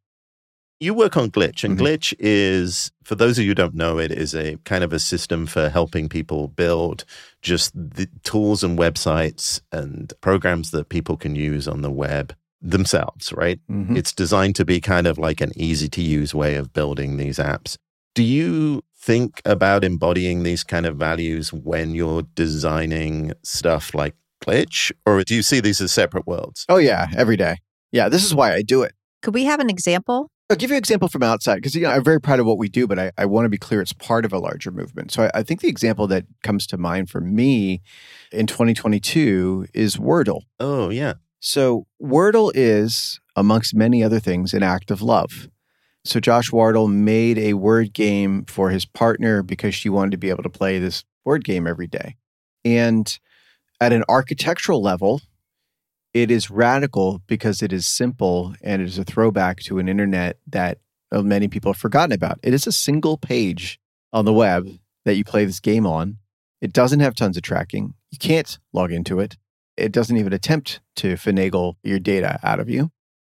You 0.82 0.96
work 0.96 1.16
on 1.16 1.30
Glitch, 1.30 1.64
and 1.64 1.78
Mhm. 1.78 1.82
Glitch 1.82 2.14
is, 2.20 2.92
for 3.04 3.16
those 3.16 3.38
of 3.38 3.46
you 3.46 3.52
who 3.52 3.56
don't 3.56 3.76
know 3.76 4.00
it, 4.00 4.12
is 4.12 4.34
a 4.36 4.58
kind 4.66 4.84
of 4.84 4.92
a 4.92 5.00
system 5.00 5.46
for 5.46 5.70
helping 5.70 6.10
people 6.10 6.48
build 6.48 7.06
just 7.42 7.72
the 7.74 8.10
tools 8.24 8.64
and 8.64 8.78
websites 8.78 9.62
and 9.72 10.12
programs 10.22 10.72
that 10.72 10.90
people 10.90 11.16
can 11.16 11.36
use 11.36 11.68
on 11.68 11.84
the 11.84 11.92
web 11.92 12.36
themselves, 12.62 13.34
right? 13.34 13.60
Mhm. 13.70 13.98
It's 13.98 14.14
designed 14.14 14.56
to 14.58 14.66
be 14.66 14.80
kind 14.80 15.08
of 15.08 15.18
like 15.18 15.42
an 15.42 15.52
easy 15.56 15.90
to 15.90 16.02
use 16.02 16.34
way 16.36 16.56
of 16.56 16.74
building 16.74 17.18
these 17.18 17.38
apps. 17.38 17.76
Do 18.14 18.24
you 18.24 18.84
think 19.00 19.42
about 19.46 19.84
embodying 19.84 20.44
these 20.44 20.64
kind 20.64 20.86
of 20.86 20.98
values 20.98 21.52
when 21.52 21.96
you're 21.96 22.24
designing 22.36 23.34
stuff 23.44 23.94
like 23.96 24.16
Glitch, 24.46 24.92
or 25.06 25.24
do 25.24 25.34
you 25.36 25.42
see 25.42 25.60
these 25.60 25.82
as 25.82 25.92
separate 25.92 26.28
worlds? 26.28 26.66
Oh, 26.70 26.78
yeah, 26.78 27.08
every 27.16 27.38
day. 27.38 27.58
Yeah, 27.92 28.10
this 28.10 28.24
is 28.24 28.34
why 28.34 28.54
I 28.54 28.62
do 28.64 28.84
it. 28.84 28.94
Could 29.22 29.34
we 29.34 29.46
have 29.46 29.60
an 29.60 29.70
example? 29.70 30.30
I'll 30.50 30.58
give 30.58 30.70
you 30.72 30.76
an 30.76 30.80
example 30.80 31.08
from 31.08 31.24
outside 31.24 31.56
because 31.56 31.76
you 31.76 31.84
know, 31.84 31.90
I'm 31.92 32.04
very 32.04 32.20
proud 32.20 32.40
of 32.42 32.46
what 32.46 32.58
we 32.58 32.68
do, 32.68 32.86
but 32.86 33.00
I, 33.00 33.12
I 33.18 33.26
want 33.26 33.46
to 33.46 33.50
be 33.50 33.58
clear 33.58 33.82
it's 33.82 33.94
part 33.94 34.26
of 34.26 34.34
a 34.34 34.40
larger 34.40 34.70
movement. 34.72 35.12
So 35.12 35.24
I, 35.24 35.32
I 35.40 35.44
think 35.44 35.62
the 35.62 35.70
example 35.70 36.08
that 36.08 36.26
comes 36.44 36.68
to 36.68 36.78
mind 36.78 37.10
for 37.10 37.22
me 37.22 37.82
in 38.34 38.48
2022 38.48 39.68
is 39.74 39.96
Wordle. 39.98 40.42
Oh, 40.60 40.90
yeah. 40.90 41.14
So 41.42 41.88
Wordle 42.02 42.52
is, 42.54 43.20
amongst 43.36 43.76
many 43.76 44.04
other 44.04 44.20
things, 44.20 44.54
an 44.54 44.62
act 44.62 44.92
of 44.92 45.02
love. 45.02 45.50
So 46.06 46.20
Josh 46.20 46.52
Wardle 46.52 46.88
made 46.88 47.38
a 47.38 47.56
word 47.56 47.94
game 47.94 48.46
for 48.46 48.70
his 48.70 48.86
partner 48.86 49.42
because 49.42 49.76
she 49.76 49.90
wanted 49.90 50.12
to 50.12 50.18
be 50.18 50.30
able 50.30 50.44
to 50.44 50.50
play 50.50 50.78
this 50.78 51.04
word 51.26 51.44
game 51.44 51.68
every 51.68 51.88
day. 51.88 52.16
And 52.64 53.20
at 53.80 53.92
an 53.92 54.04
architectural 54.08 54.84
level, 54.84 55.22
it 56.14 56.30
is 56.30 56.52
radical 56.52 57.22
because 57.26 57.64
it 57.64 57.74
is 57.74 57.88
simple 57.88 58.54
and 58.62 58.82
it 58.82 58.88
is 58.88 59.00
a 59.00 59.04
throwback 59.04 59.62
to 59.62 59.80
an 59.80 59.90
internet 59.90 60.38
that 60.48 60.78
uh, 61.12 61.24
many 61.24 61.48
people 61.48 61.74
have 61.74 61.82
forgotten 61.82 62.14
about. 62.14 62.40
It 62.44 62.54
is 62.54 62.68
a 62.68 62.72
single 62.72 63.18
page 63.18 63.80
on 64.14 64.26
the 64.26 64.34
web 64.34 64.68
that 65.06 65.16
you 65.16 65.24
play 65.24 65.46
this 65.46 65.60
game 65.60 65.88
on. 65.88 66.18
It 66.62 66.72
doesn't 66.72 67.00
have 67.00 67.16
tons 67.16 67.38
of 67.38 67.44
tracking. 67.44 67.96
You 68.12 68.20
can't 68.20 68.60
log 68.74 68.92
into 68.92 69.20
it. 69.20 69.38
It 69.82 69.92
doesn't 69.92 70.18
even 70.18 70.34
attempt 70.34 70.80
to 70.98 71.14
finagle 71.16 71.76
your 71.84 72.00
data 72.00 72.40
out 72.44 72.60
of 72.60 72.70
you. 72.70 72.92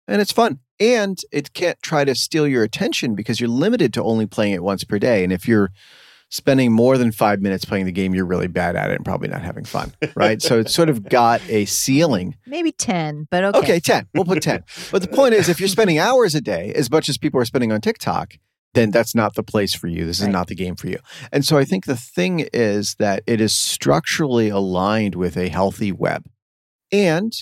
And 0.08 0.22
it's 0.22 0.32
fun. 0.32 0.60
And 0.80 1.20
it 1.32 1.54
can't 1.54 1.82
try 1.82 2.04
to 2.04 2.14
steal 2.16 2.48
your 2.48 2.64
attention 2.64 3.16
because 3.16 3.40
you're 3.40 3.50
limited 3.50 3.94
to 3.94 4.04
only 4.04 4.26
playing 4.26 4.54
it 4.54 4.64
once 4.64 4.84
per 4.84 5.00
day. 5.00 5.24
And 5.24 5.32
if 5.32 5.48
you're 5.48 5.72
spending 6.30 6.72
more 6.72 6.98
than 6.98 7.12
five 7.12 7.42
minutes 7.42 7.64
playing 7.64 7.86
the 7.86 7.92
game, 7.92 8.14
you're 8.16 8.26
really 8.26 8.48
bad 8.48 8.76
at 8.76 8.90
it 8.90 8.96
and 8.96 9.06
probably 9.06 9.28
not 9.28 9.44
having 9.44 9.64
fun. 9.64 9.94
Right. 10.16 10.42
so 10.42 10.60
it's 10.60 10.74
sort 10.74 10.90
of 10.90 11.08
got 11.08 11.42
a 11.48 11.66
ceiling. 11.66 12.36
Maybe 12.48 12.72
10, 12.72 13.28
but 13.30 13.44
okay. 13.46 13.58
Okay, 13.60 13.80
10. 13.80 14.08
We'll 14.16 14.26
put 14.26 14.42
10. 14.42 14.64
But 14.92 15.04
the 15.04 15.08
point 15.08 15.36
is, 15.36 15.48
if 15.48 15.60
you're 15.60 15.70
spending 15.70 16.00
hours 16.00 16.34
a 16.36 16.42
day, 16.42 16.74
as 16.74 16.90
much 16.90 17.08
as 17.08 17.18
people 17.20 17.40
are 17.40 17.46
spending 17.46 17.72
on 17.72 17.82
TikTok, 17.82 18.34
then 18.74 18.90
that's 18.90 19.14
not 19.14 19.36
the 19.36 19.44
place 19.44 19.76
for 19.76 19.86
you. 19.88 20.04
This 20.06 20.18
is 20.20 20.26
Right. 20.26 20.32
not 20.32 20.48
the 20.48 20.56
game 20.56 20.76
for 20.76 20.88
you. 20.88 20.98
And 21.32 21.46
so 21.46 21.60
I 21.60 21.66
think 21.66 21.86
the 21.86 21.96
thing 21.96 22.48
is 22.52 22.96
that 22.96 23.22
it 23.28 23.40
is 23.40 23.54
structurally 23.54 24.50
aligned 24.50 25.14
with 25.14 25.38
a 25.38 25.50
healthy 25.50 25.92
web. 25.92 26.26
And 26.94 27.36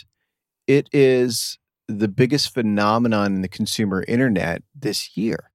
it 0.66 0.88
is 0.94 1.60
the 1.88 2.08
biggest 2.08 2.54
phenomenon 2.54 3.36
in 3.36 3.42
the 3.42 3.50
consumer 3.50 4.06
internet 4.08 4.64
this 4.74 5.18
year, 5.18 5.52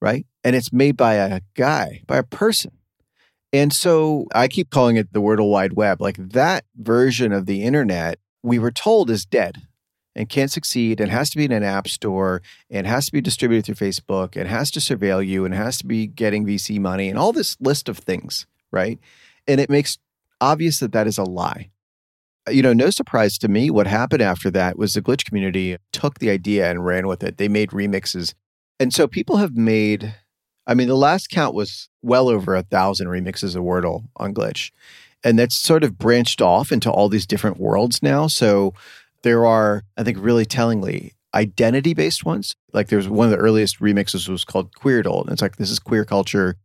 right? 0.00 0.26
And 0.44 0.54
it's 0.54 0.72
made 0.72 0.96
by 0.96 1.14
a 1.14 1.40
guy, 1.54 2.04
by 2.06 2.18
a 2.18 2.22
person. 2.22 2.70
And 3.52 3.72
so 3.72 4.26
I 4.32 4.46
keep 4.46 4.70
calling 4.70 4.96
it 4.96 5.12
the 5.12 5.20
Wordle 5.20 5.50
Wide 5.50 5.72
Web. 5.72 6.00
Like 6.00 6.16
that 6.16 6.64
version 6.76 7.32
of 7.32 7.46
the 7.46 7.64
internet, 7.64 8.18
we 8.44 8.60
were 8.60 8.70
told 8.70 9.10
is 9.10 9.26
dead 9.26 9.62
and 10.14 10.28
can't 10.28 10.50
succeed 10.50 11.00
and 11.00 11.10
has 11.10 11.28
to 11.30 11.36
be 11.36 11.44
in 11.44 11.52
an 11.52 11.64
app 11.64 11.88
store 11.88 12.42
and 12.70 12.86
has 12.86 13.06
to 13.06 13.12
be 13.12 13.20
distributed 13.20 13.64
through 13.66 13.88
Facebook 13.88 14.36
and 14.36 14.48
has 14.48 14.70
to 14.70 14.80
surveil 14.80 15.26
you 15.26 15.44
and 15.44 15.52
has 15.54 15.78
to 15.78 15.86
be 15.86 16.06
getting 16.06 16.46
VC 16.46 16.78
money 16.78 17.08
and 17.08 17.18
all 17.18 17.32
this 17.32 17.56
list 17.60 17.88
of 17.88 17.98
things, 17.98 18.46
right? 18.70 19.00
And 19.48 19.60
it 19.60 19.68
makes 19.68 19.98
obvious 20.40 20.78
that 20.78 20.92
that 20.92 21.08
is 21.08 21.18
a 21.18 21.24
lie. 21.24 21.71
You 22.50 22.62
know, 22.62 22.72
no 22.72 22.90
surprise 22.90 23.38
to 23.38 23.48
me. 23.48 23.70
What 23.70 23.86
happened 23.86 24.22
after 24.22 24.50
that 24.50 24.76
was 24.76 24.94
the 24.94 25.02
glitch 25.02 25.24
community 25.24 25.76
took 25.92 26.18
the 26.18 26.30
idea 26.30 26.70
and 26.70 26.84
ran 26.84 27.06
with 27.06 27.22
it. 27.22 27.38
They 27.38 27.48
made 27.48 27.70
remixes. 27.70 28.34
And 28.80 28.92
so 28.92 29.06
people 29.06 29.36
have 29.36 29.56
made, 29.56 30.14
I 30.66 30.74
mean, 30.74 30.88
the 30.88 30.96
last 30.96 31.28
count 31.28 31.54
was 31.54 31.88
well 32.02 32.28
over 32.28 32.56
a 32.56 32.64
thousand 32.64 33.06
remixes 33.06 33.54
of 33.54 33.62
Wordle 33.62 34.08
on 34.16 34.34
glitch. 34.34 34.72
And 35.22 35.38
that's 35.38 35.54
sort 35.54 35.84
of 35.84 35.98
branched 35.98 36.42
off 36.42 36.72
into 36.72 36.90
all 36.90 37.08
these 37.08 37.26
different 37.26 37.60
worlds 37.60 38.02
now. 38.02 38.26
So 38.26 38.74
there 39.22 39.46
are, 39.46 39.84
I 39.96 40.02
think, 40.02 40.18
really 40.20 40.44
tellingly 40.44 41.12
identity 41.34 41.94
based 41.94 42.24
ones. 42.24 42.56
Like 42.72 42.88
there's 42.88 43.08
one 43.08 43.26
of 43.26 43.30
the 43.30 43.38
earliest 43.38 43.78
remixes 43.78 44.28
was 44.28 44.44
called 44.44 44.74
Queerdle. 44.74 45.22
And 45.22 45.32
it's 45.32 45.42
like, 45.42 45.56
this 45.56 45.70
is 45.70 45.78
queer 45.78 46.04
culture. 46.04 46.56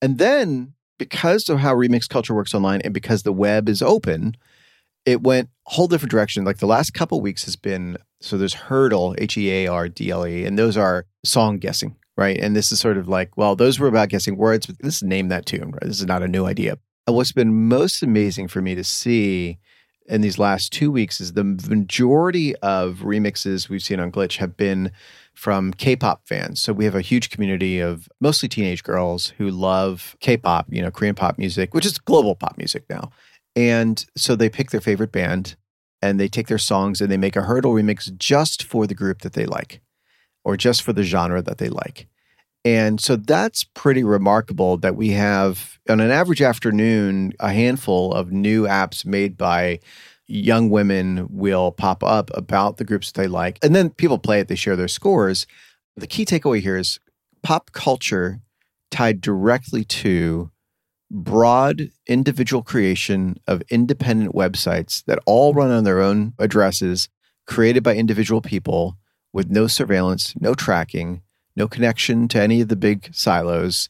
And 0.00 0.18
then 0.18 0.72
because 0.98 1.48
of 1.48 1.58
how 1.58 1.74
remix 1.74 2.08
culture 2.08 2.34
works 2.34 2.54
online 2.54 2.80
and 2.82 2.94
because 2.94 3.22
the 3.22 3.32
web 3.32 3.68
is 3.68 3.82
open, 3.82 4.36
it 5.06 5.22
went 5.22 5.48
a 5.66 5.70
whole 5.70 5.86
different 5.86 6.10
direction. 6.10 6.44
Like 6.44 6.58
the 6.58 6.66
last 6.66 6.92
couple 6.92 7.20
weeks 7.20 7.44
has 7.44 7.56
been 7.56 7.96
so 8.20 8.36
there's 8.36 8.54
Heardle, 8.54 9.14
H 9.18 9.38
E 9.38 9.50
A 9.50 9.66
R 9.68 9.88
D 9.88 10.10
L 10.10 10.26
E, 10.26 10.44
and 10.44 10.58
those 10.58 10.76
are 10.76 11.06
song 11.24 11.58
guessing, 11.58 11.96
right? 12.16 12.38
And 12.38 12.56
this 12.56 12.72
is 12.72 12.80
sort 12.80 12.98
of 12.98 13.08
like, 13.08 13.36
well, 13.36 13.56
those 13.56 13.78
were 13.78 13.88
about 13.88 14.08
guessing 14.08 14.36
words, 14.36 14.66
but 14.66 14.78
this 14.80 14.96
is 14.96 15.02
name 15.02 15.28
that 15.28 15.46
tune, 15.46 15.70
right? 15.70 15.82
This 15.82 16.00
is 16.00 16.06
not 16.06 16.22
a 16.22 16.28
new 16.28 16.44
idea. 16.44 16.78
And 17.06 17.14
what's 17.14 17.32
been 17.32 17.68
most 17.68 18.02
amazing 18.02 18.48
for 18.48 18.60
me 18.60 18.74
to 18.74 18.82
see 18.82 19.58
in 20.08 20.20
these 20.20 20.38
last 20.38 20.72
two 20.72 20.90
weeks 20.90 21.20
is 21.20 21.32
the 21.32 21.44
majority 21.44 22.54
of 22.56 22.98
remixes 22.98 23.68
we've 23.68 23.82
seen 23.82 24.00
on 24.00 24.12
Glitch 24.12 24.36
have 24.38 24.56
been 24.56 24.92
from 25.34 25.72
K-pop 25.72 26.26
fans. 26.26 26.60
So 26.60 26.72
we 26.72 26.84
have 26.84 26.94
a 26.94 27.00
huge 27.00 27.30
community 27.30 27.80
of 27.80 28.08
mostly 28.20 28.48
teenage 28.48 28.82
girls 28.82 29.28
who 29.36 29.50
love 29.50 30.16
K-pop, 30.20 30.66
you 30.70 30.80
know, 30.80 30.90
Korean 30.90 31.14
pop 31.14 31.38
music, 31.38 31.74
which 31.74 31.84
is 31.84 31.98
global 31.98 32.34
pop 32.34 32.56
music 32.56 32.84
now. 32.88 33.10
And 33.56 34.04
so 34.16 34.36
they 34.36 34.50
pick 34.50 34.70
their 34.70 34.80
favorite 34.80 35.10
band 35.10 35.56
and 36.02 36.20
they 36.20 36.28
take 36.28 36.46
their 36.46 36.58
songs 36.58 37.00
and 37.00 37.10
they 37.10 37.16
make 37.16 37.36
a 37.36 37.40
Heardle 37.40 37.72
remix 37.72 38.14
just 38.16 38.62
for 38.62 38.86
the 38.86 38.94
group 38.94 39.22
that 39.22 39.32
they 39.32 39.46
like 39.46 39.80
or 40.44 40.56
just 40.56 40.82
for 40.82 40.92
the 40.92 41.02
genre 41.02 41.42
that 41.42 41.58
they 41.58 41.68
like. 41.68 42.06
And 42.64 43.00
so 43.00 43.16
that's 43.16 43.64
pretty 43.64 44.04
remarkable 44.04 44.76
that 44.78 44.96
we 44.96 45.10
have 45.10 45.78
on 45.88 46.00
an 46.00 46.10
average 46.10 46.42
afternoon 46.42 47.32
a 47.40 47.52
handful 47.52 48.12
of 48.12 48.32
new 48.32 48.64
apps 48.64 49.06
made 49.06 49.38
by 49.38 49.80
young 50.26 50.68
women 50.70 51.28
will 51.30 51.70
pop 51.70 52.02
up 52.02 52.30
about 52.34 52.76
the 52.76 52.84
groups 52.84 53.12
that 53.12 53.20
they 53.20 53.28
like. 53.28 53.58
And 53.62 53.74
then 53.74 53.90
people 53.90 54.18
play 54.18 54.40
it, 54.40 54.48
they 54.48 54.56
share 54.56 54.76
their 54.76 54.88
scores. 54.88 55.46
The 55.96 56.08
key 56.08 56.26
takeaway 56.26 56.60
here 56.60 56.76
is 56.76 56.98
pop 57.42 57.70
culture 57.72 58.40
tied 58.90 59.20
directly 59.20 59.84
to 59.84 60.50
broad 61.10 61.90
individual 62.06 62.62
creation 62.62 63.38
of 63.46 63.62
independent 63.68 64.34
websites 64.34 65.04
that 65.04 65.18
all 65.26 65.54
run 65.54 65.70
on 65.70 65.84
their 65.84 66.00
own 66.00 66.34
addresses, 66.38 67.08
created 67.46 67.82
by 67.82 67.94
individual 67.94 68.40
people 68.40 68.96
with 69.32 69.50
no 69.50 69.66
surveillance, 69.66 70.34
no 70.40 70.54
tracking, 70.54 71.22
no 71.54 71.68
connection 71.68 72.28
to 72.28 72.40
any 72.40 72.60
of 72.60 72.68
the 72.68 72.76
big 72.76 73.14
silos, 73.14 73.88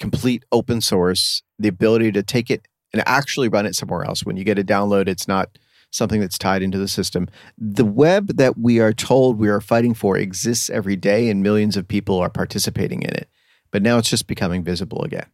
complete 0.00 0.44
open 0.52 0.80
source, 0.80 1.42
the 1.58 1.68
ability 1.68 2.12
to 2.12 2.22
take 2.22 2.50
it 2.50 2.66
and 2.92 3.02
actually 3.06 3.48
run 3.48 3.66
it 3.66 3.74
somewhere 3.74 4.04
else. 4.04 4.24
When 4.24 4.36
you 4.36 4.44
get 4.44 4.58
a 4.58 4.64
download, 4.64 5.08
it's 5.08 5.28
not 5.28 5.58
something 5.90 6.20
that's 6.20 6.38
tied 6.38 6.62
into 6.62 6.78
the 6.78 6.88
system. 6.88 7.28
The 7.56 7.84
web 7.84 8.36
that 8.36 8.58
we 8.58 8.80
are 8.80 8.92
told 8.92 9.38
we 9.38 9.48
are 9.48 9.60
fighting 9.60 9.94
for 9.94 10.16
exists 10.16 10.68
every 10.68 10.96
day, 10.96 11.28
and 11.28 11.42
millions 11.42 11.76
of 11.76 11.88
people 11.88 12.18
are 12.18 12.30
participating 12.30 13.02
in 13.02 13.10
it. 13.10 13.28
But 13.70 13.82
now 13.82 13.98
it's 13.98 14.10
just 14.10 14.26
becoming 14.26 14.64
visible 14.64 15.02
again. 15.02 15.26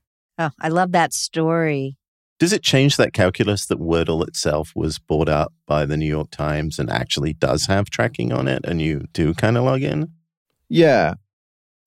Oh, 0.42 0.50
I 0.60 0.68
love 0.68 0.92
that 0.92 1.12
story. 1.12 1.96
Does 2.40 2.52
it 2.52 2.64
change 2.64 2.96
that 2.96 3.12
calculus 3.12 3.66
that 3.66 3.78
Wordle 3.78 4.26
itself 4.26 4.72
was 4.74 4.98
bought 4.98 5.28
up 5.28 5.52
by 5.66 5.86
the 5.86 5.96
New 5.96 6.06
York 6.06 6.32
Times 6.32 6.80
and 6.80 6.90
actually 6.90 7.34
does 7.34 7.66
have 7.66 7.90
tracking 7.90 8.32
on 8.32 8.48
it 8.48 8.64
and 8.64 8.82
you 8.82 9.04
do 9.12 9.34
kind 9.34 9.56
of 9.56 9.62
log 9.62 9.82
in? 9.82 10.10
Yeah, 10.68 11.14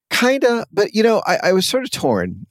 kind 0.10 0.46
of. 0.46 0.66
But, 0.72 0.94
you 0.94 1.04
know, 1.04 1.22
I, 1.26 1.40
I 1.44 1.52
was 1.52 1.68
sort 1.68 1.84
of 1.84 1.92
torn. 1.92 2.48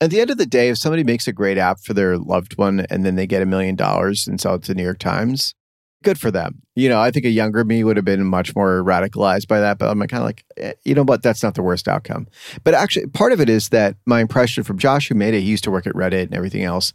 At 0.00 0.10
the 0.10 0.20
end 0.20 0.30
of 0.30 0.38
the 0.38 0.46
day, 0.46 0.70
if 0.70 0.78
somebody 0.78 1.04
makes 1.04 1.28
a 1.28 1.32
great 1.32 1.56
app 1.56 1.78
for 1.80 1.94
their 1.94 2.18
loved 2.18 2.58
one 2.58 2.80
and 2.90 3.06
then 3.06 3.14
they 3.14 3.28
get 3.28 3.42
a 3.42 3.46
million 3.46 3.76
dollars 3.76 4.26
and 4.26 4.40
sell 4.40 4.56
it 4.56 4.62
to 4.64 4.72
the 4.72 4.74
New 4.74 4.82
York 4.82 4.98
Times, 4.98 5.54
good 6.06 6.20
for 6.20 6.30
them. 6.30 6.62
You 6.76 6.88
know, 6.88 7.00
I 7.00 7.10
think 7.10 7.26
a 7.26 7.30
younger 7.30 7.64
me 7.64 7.82
would 7.82 7.96
have 7.96 8.04
been 8.04 8.24
much 8.24 8.54
more 8.54 8.80
radicalized 8.84 9.48
by 9.48 9.58
that, 9.58 9.76
but 9.76 9.90
I'm 9.90 9.98
kind 10.06 10.22
of 10.22 10.26
like, 10.26 10.44
eh, 10.56 10.74
you 10.84 10.94
know 10.94 11.02
what? 11.02 11.20
That's 11.20 11.42
not 11.42 11.56
the 11.56 11.64
worst 11.64 11.88
outcome. 11.88 12.28
But 12.62 12.74
actually, 12.74 13.08
part 13.08 13.32
of 13.32 13.40
it 13.40 13.48
is 13.48 13.70
that 13.70 13.96
my 14.06 14.20
impression 14.20 14.62
from 14.62 14.78
Josh, 14.78 15.08
who 15.08 15.16
made 15.16 15.34
it, 15.34 15.40
he 15.40 15.48
used 15.48 15.64
to 15.64 15.70
work 15.72 15.84
at 15.84 15.94
Reddit 15.94 16.22
and 16.22 16.34
everything 16.34 16.62
else. 16.62 16.92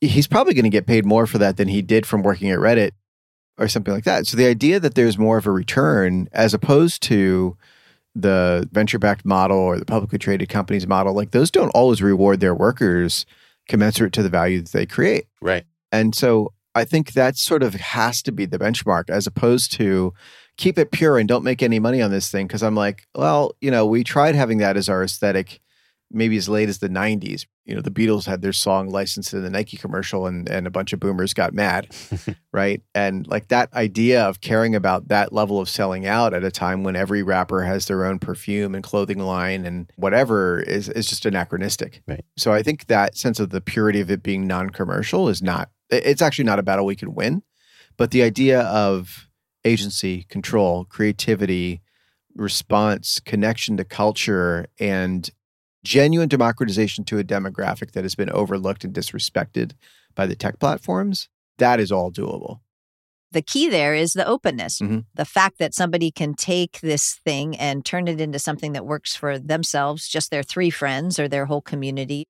He's 0.00 0.26
probably 0.26 0.54
going 0.54 0.64
to 0.64 0.70
get 0.70 0.86
paid 0.86 1.04
more 1.04 1.26
for 1.26 1.36
that 1.36 1.58
than 1.58 1.68
he 1.68 1.82
did 1.82 2.06
from 2.06 2.22
working 2.22 2.50
at 2.50 2.58
Reddit 2.58 2.92
or 3.58 3.68
something 3.68 3.92
like 3.92 4.04
that. 4.04 4.26
So 4.26 4.38
the 4.38 4.46
idea 4.46 4.80
that 4.80 4.94
there's 4.94 5.18
more 5.18 5.36
of 5.36 5.46
a 5.46 5.52
return 5.52 6.30
as 6.32 6.54
opposed 6.54 7.02
to 7.02 7.54
the 8.14 8.66
venture 8.72 8.98
backed 8.98 9.26
model 9.26 9.58
or 9.58 9.78
the 9.78 9.84
publicly 9.84 10.18
traded 10.18 10.48
companies 10.48 10.86
model, 10.86 11.12
like 11.12 11.32
those 11.32 11.50
don't 11.50 11.70
always 11.70 12.00
reward 12.00 12.40
their 12.40 12.54
workers 12.54 13.26
commensurate 13.68 14.14
to 14.14 14.22
the 14.22 14.30
value 14.30 14.62
that 14.62 14.72
they 14.72 14.86
create. 14.86 15.26
Right. 15.42 15.64
And 15.92 16.14
so 16.14 16.52
I 16.78 16.84
think 16.84 17.12
that 17.12 17.36
sort 17.36 17.62
of 17.62 17.74
has 17.74 18.22
to 18.22 18.32
be 18.32 18.46
the 18.46 18.58
benchmark 18.58 19.10
as 19.10 19.26
opposed 19.26 19.72
to 19.72 20.14
keep 20.56 20.78
it 20.78 20.90
pure 20.90 21.18
and 21.18 21.28
don't 21.28 21.44
make 21.44 21.62
any 21.62 21.78
money 21.78 22.00
on 22.00 22.10
this 22.10 22.30
thing. 22.30 22.48
Cause 22.48 22.62
I'm 22.62 22.74
like, 22.74 23.06
well, 23.14 23.52
you 23.60 23.70
know, 23.70 23.86
we 23.86 24.02
tried 24.02 24.34
having 24.34 24.58
that 24.58 24.76
as 24.76 24.88
our 24.88 25.02
aesthetic 25.04 25.60
maybe 26.10 26.36
as 26.36 26.48
late 26.48 26.68
as 26.68 26.78
the 26.78 26.88
90s. 26.88 27.46
You 27.64 27.74
know, 27.74 27.82
the 27.82 27.90
Beatles 27.90 28.24
had 28.24 28.40
their 28.40 28.52
song 28.52 28.88
licensed 28.88 29.34
in 29.34 29.42
the 29.42 29.50
Nike 29.50 29.76
commercial 29.76 30.26
and, 30.26 30.48
and 30.48 30.66
a 30.66 30.70
bunch 30.70 30.92
of 30.92 31.00
boomers 31.00 31.34
got 31.34 31.52
mad, 31.52 31.94
right? 32.52 32.82
And 32.94 33.26
like 33.26 33.48
that 33.48 33.72
idea 33.74 34.22
of 34.24 34.40
caring 34.40 34.74
about 34.74 35.08
that 35.08 35.32
level 35.32 35.60
of 35.60 35.68
selling 35.68 36.06
out 36.06 36.32
at 36.32 36.44
a 36.44 36.50
time 36.50 36.82
when 36.82 36.96
every 36.96 37.22
rapper 37.22 37.62
has 37.62 37.86
their 37.86 38.06
own 38.06 38.18
perfume 38.18 38.74
and 38.74 38.82
clothing 38.82 39.18
line 39.18 39.66
and 39.66 39.92
whatever 39.96 40.60
is, 40.60 40.88
is 40.88 41.06
just 41.06 41.26
anachronistic. 41.26 42.02
Right. 42.08 42.24
So 42.38 42.52
I 42.52 42.62
think 42.62 42.86
that 42.86 43.16
sense 43.18 43.38
of 43.38 43.50
the 43.50 43.60
purity 43.60 44.00
of 44.00 44.10
it 44.10 44.22
being 44.22 44.46
non 44.46 44.70
commercial 44.70 45.28
is 45.28 45.42
not, 45.42 45.68
it's 45.90 46.22
actually 46.22 46.44
not 46.44 46.58
a 46.58 46.62
battle 46.62 46.86
we 46.86 46.96
can 46.96 47.14
win. 47.14 47.42
But 47.96 48.10
the 48.10 48.22
idea 48.22 48.60
of 48.62 49.28
agency, 49.64 50.24
control, 50.24 50.84
creativity, 50.84 51.82
response, 52.34 53.20
connection 53.20 53.76
to 53.76 53.84
culture, 53.84 54.66
and 54.78 55.28
genuine 55.84 56.28
democratization 56.28 57.04
to 57.04 57.18
a 57.18 57.24
demographic 57.24 57.92
that 57.92 58.04
has 58.04 58.14
been 58.14 58.30
overlooked 58.30 58.84
and 58.84 58.94
disrespected 58.94 59.72
by 60.14 60.26
the 60.26 60.36
tech 60.36 60.58
platforms, 60.58 61.28
that 61.58 61.80
is 61.80 61.90
all 61.90 62.12
doable. 62.12 62.60
The 63.30 63.42
key 63.42 63.68
there 63.68 63.94
is 63.94 64.12
the 64.12 64.26
openness. 64.26 64.80
Mhm. 64.80 65.04
The 65.14 65.24
fact 65.24 65.58
that 65.58 65.74
somebody 65.74 66.10
can 66.10 66.34
take 66.34 66.80
this 66.80 67.20
thing 67.24 67.56
and 67.56 67.84
turn 67.84 68.08
it 68.08 68.20
into 68.20 68.38
something 68.38 68.72
that 68.72 68.86
works 68.86 69.14
for 69.14 69.38
themselves, 69.38 70.08
just 70.08 70.30
their 70.30 70.42
three 70.42 70.70
friends 70.70 71.18
or 71.18 71.28
their 71.28 71.46
whole 71.46 71.60
community. 71.60 72.26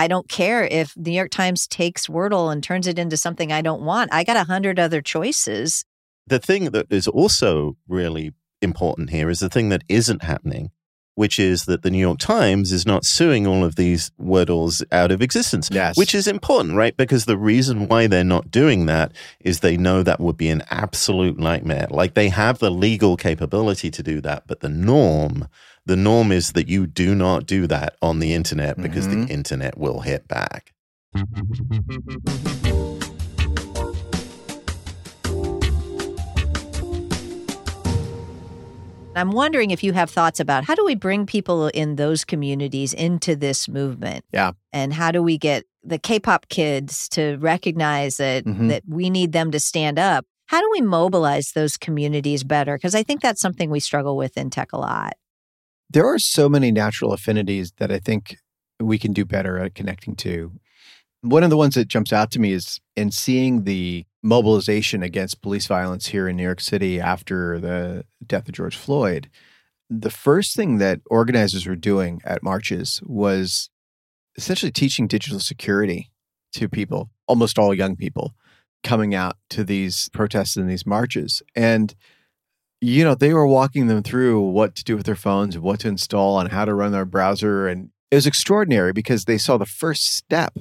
I 0.00 0.08
don't 0.08 0.30
care 0.30 0.64
if 0.64 0.94
the 0.94 1.10
New 1.10 1.16
York 1.18 1.30
Times 1.30 1.66
takes 1.66 2.06
Wordle 2.06 2.50
and 2.50 2.64
turns 2.64 2.86
it 2.86 2.98
into 2.98 3.18
something 3.18 3.52
I 3.52 3.60
don't 3.60 3.82
want. 3.82 4.08
I 4.14 4.24
got 4.24 4.38
a 4.38 4.44
hundred 4.44 4.78
other 4.78 5.02
choices. 5.02 5.84
The 6.26 6.38
thing 6.38 6.70
that 6.70 6.86
is 6.88 7.06
also 7.06 7.76
really 7.86 8.32
important 8.62 9.10
here 9.10 9.28
is 9.28 9.40
the 9.40 9.50
thing 9.50 9.68
that 9.68 9.84
isn't 9.90 10.24
happening, 10.24 10.70
which 11.16 11.38
is 11.38 11.66
that 11.66 11.82
the 11.82 11.90
New 11.90 11.98
York 11.98 12.18
Times 12.18 12.72
is 12.72 12.86
not 12.86 13.04
suing 13.04 13.46
all 13.46 13.62
of 13.62 13.76
these 13.76 14.10
Wordles 14.18 14.82
out 14.90 15.10
of 15.10 15.20
existence. 15.20 15.68
Yes. 15.70 15.98
Which 15.98 16.14
is 16.14 16.26
important, 16.26 16.76
right? 16.76 16.96
Because 16.96 17.26
the 17.26 17.36
reason 17.36 17.86
why 17.86 18.06
they're 18.06 18.24
not 18.24 18.50
doing 18.50 18.86
that 18.86 19.12
is 19.40 19.60
they 19.60 19.76
know 19.76 20.02
that 20.02 20.18
would 20.18 20.38
be 20.38 20.48
an 20.48 20.62
absolute 20.70 21.38
nightmare. 21.38 21.88
Like 21.90 22.14
they 22.14 22.30
have 22.30 22.58
the 22.58 22.70
legal 22.70 23.18
capability 23.18 23.90
to 23.90 24.02
do 24.02 24.22
that, 24.22 24.44
but 24.46 24.60
the 24.60 24.70
norm, 24.70 25.46
the 25.86 25.96
norm 25.96 26.30
is 26.32 26.52
that 26.52 26.68
you 26.68 26.86
do 26.86 27.14
not 27.14 27.46
do 27.46 27.66
that 27.66 27.96
on 28.02 28.18
the 28.18 28.32
internet 28.34 28.80
because 28.80 29.06
Mhm. 29.08 29.26
the 29.26 29.32
internet 29.32 29.78
will 29.78 30.00
hit 30.00 30.28
back. 30.28 30.72
I'm 39.16 39.32
wondering 39.32 39.70
if 39.72 39.82
you 39.82 39.92
have 39.92 40.08
thoughts 40.08 40.38
about 40.38 40.64
how 40.64 40.74
do 40.74 40.84
we 40.84 40.94
bring 40.94 41.26
people 41.26 41.66
in 41.68 41.96
those 41.96 42.24
communities 42.24 42.94
into 42.94 43.34
this 43.34 43.68
movement? 43.68 44.24
Yeah. 44.32 44.52
And 44.72 44.94
how 44.94 45.10
do 45.10 45.22
we 45.22 45.36
get 45.36 45.64
the 45.82 45.98
K-pop 45.98 46.48
kids 46.48 47.08
to 47.10 47.36
recognize 47.38 48.18
that 48.18 48.44
Mhm. 48.44 48.68
that 48.68 48.82
we 48.88 49.10
need 49.10 49.32
them 49.32 49.50
to 49.50 49.58
stand 49.58 49.98
up? 49.98 50.24
How 50.46 50.60
do 50.60 50.68
we 50.72 50.80
mobilize 50.80 51.52
those 51.52 51.76
communities 51.76 52.44
better? 52.44 52.76
Because 52.76 52.94
I 52.94 53.02
think 53.02 53.20
that's 53.20 53.40
something 53.40 53.68
we 53.68 53.80
struggle 53.80 54.16
with 54.16 54.36
in 54.38 54.48
tech 54.48 54.72
a 54.72 54.78
lot. 54.78 55.14
There 55.92 56.06
are 56.06 56.20
so 56.20 56.48
many 56.48 56.70
natural 56.70 57.12
affinities 57.12 57.72
that 57.78 57.90
I 57.90 57.98
think 57.98 58.36
we 58.78 58.96
can 58.98 59.12
do 59.12 59.24
better 59.24 59.58
at 59.58 59.74
connecting 59.74 60.14
to. 60.16 60.52
One 61.22 61.42
of 61.42 61.50
the 61.50 61.56
ones 61.56 61.74
that 61.74 61.88
jumps 61.88 62.12
out 62.12 62.30
to 62.30 62.38
me 62.38 62.52
is 62.52 62.80
in 62.96 63.10
seeing 63.10 63.64
the 63.64 64.06
mobilization 64.22 65.02
against 65.02 65.42
police 65.42 65.66
violence 65.66 66.06
here 66.06 66.28
in 66.28 66.36
New 66.36 66.44
York 66.44 66.60
City 66.60 67.00
after 67.00 67.58
the 67.58 68.04
death 68.24 68.48
of 68.48 68.54
George 68.54 68.76
Floyd. 68.76 69.28
The 69.88 70.10
first 70.10 70.54
thing 70.54 70.78
that 70.78 71.00
organizers 71.10 71.66
were 71.66 71.76
doing 71.76 72.20
at 72.24 72.42
marches 72.42 73.02
was 73.04 73.68
essentially 74.36 74.70
teaching 74.70 75.08
digital 75.08 75.40
security 75.40 76.10
to 76.52 76.68
people, 76.68 77.10
almost 77.26 77.58
all 77.58 77.74
young 77.74 77.96
people 77.96 78.34
coming 78.84 79.14
out 79.14 79.36
to 79.50 79.64
these 79.64 80.08
protests 80.10 80.56
and 80.56 80.70
these 80.70 80.86
marches. 80.86 81.42
And 81.56 81.94
you 82.80 83.04
know, 83.04 83.14
they 83.14 83.34
were 83.34 83.46
walking 83.46 83.88
them 83.88 84.02
through 84.02 84.40
what 84.40 84.74
to 84.76 84.84
do 84.84 84.96
with 84.96 85.06
their 85.06 85.14
phones, 85.14 85.58
what 85.58 85.80
to 85.80 85.88
install, 85.88 86.40
and 86.40 86.50
how 86.50 86.64
to 86.64 86.74
run 86.74 86.92
their 86.92 87.04
browser. 87.04 87.68
And 87.68 87.90
it 88.10 88.14
was 88.14 88.26
extraordinary 88.26 88.92
because 88.92 89.26
they 89.26 89.38
saw 89.38 89.58
the 89.58 89.66
first 89.66 90.06
step 90.06 90.56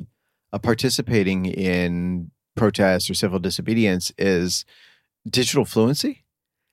of 0.51 0.61
participating 0.61 1.45
in 1.45 2.31
protests 2.55 3.09
or 3.09 3.13
civil 3.13 3.39
disobedience 3.39 4.11
is 4.17 4.65
digital 5.29 5.63
fluency. 5.63 6.25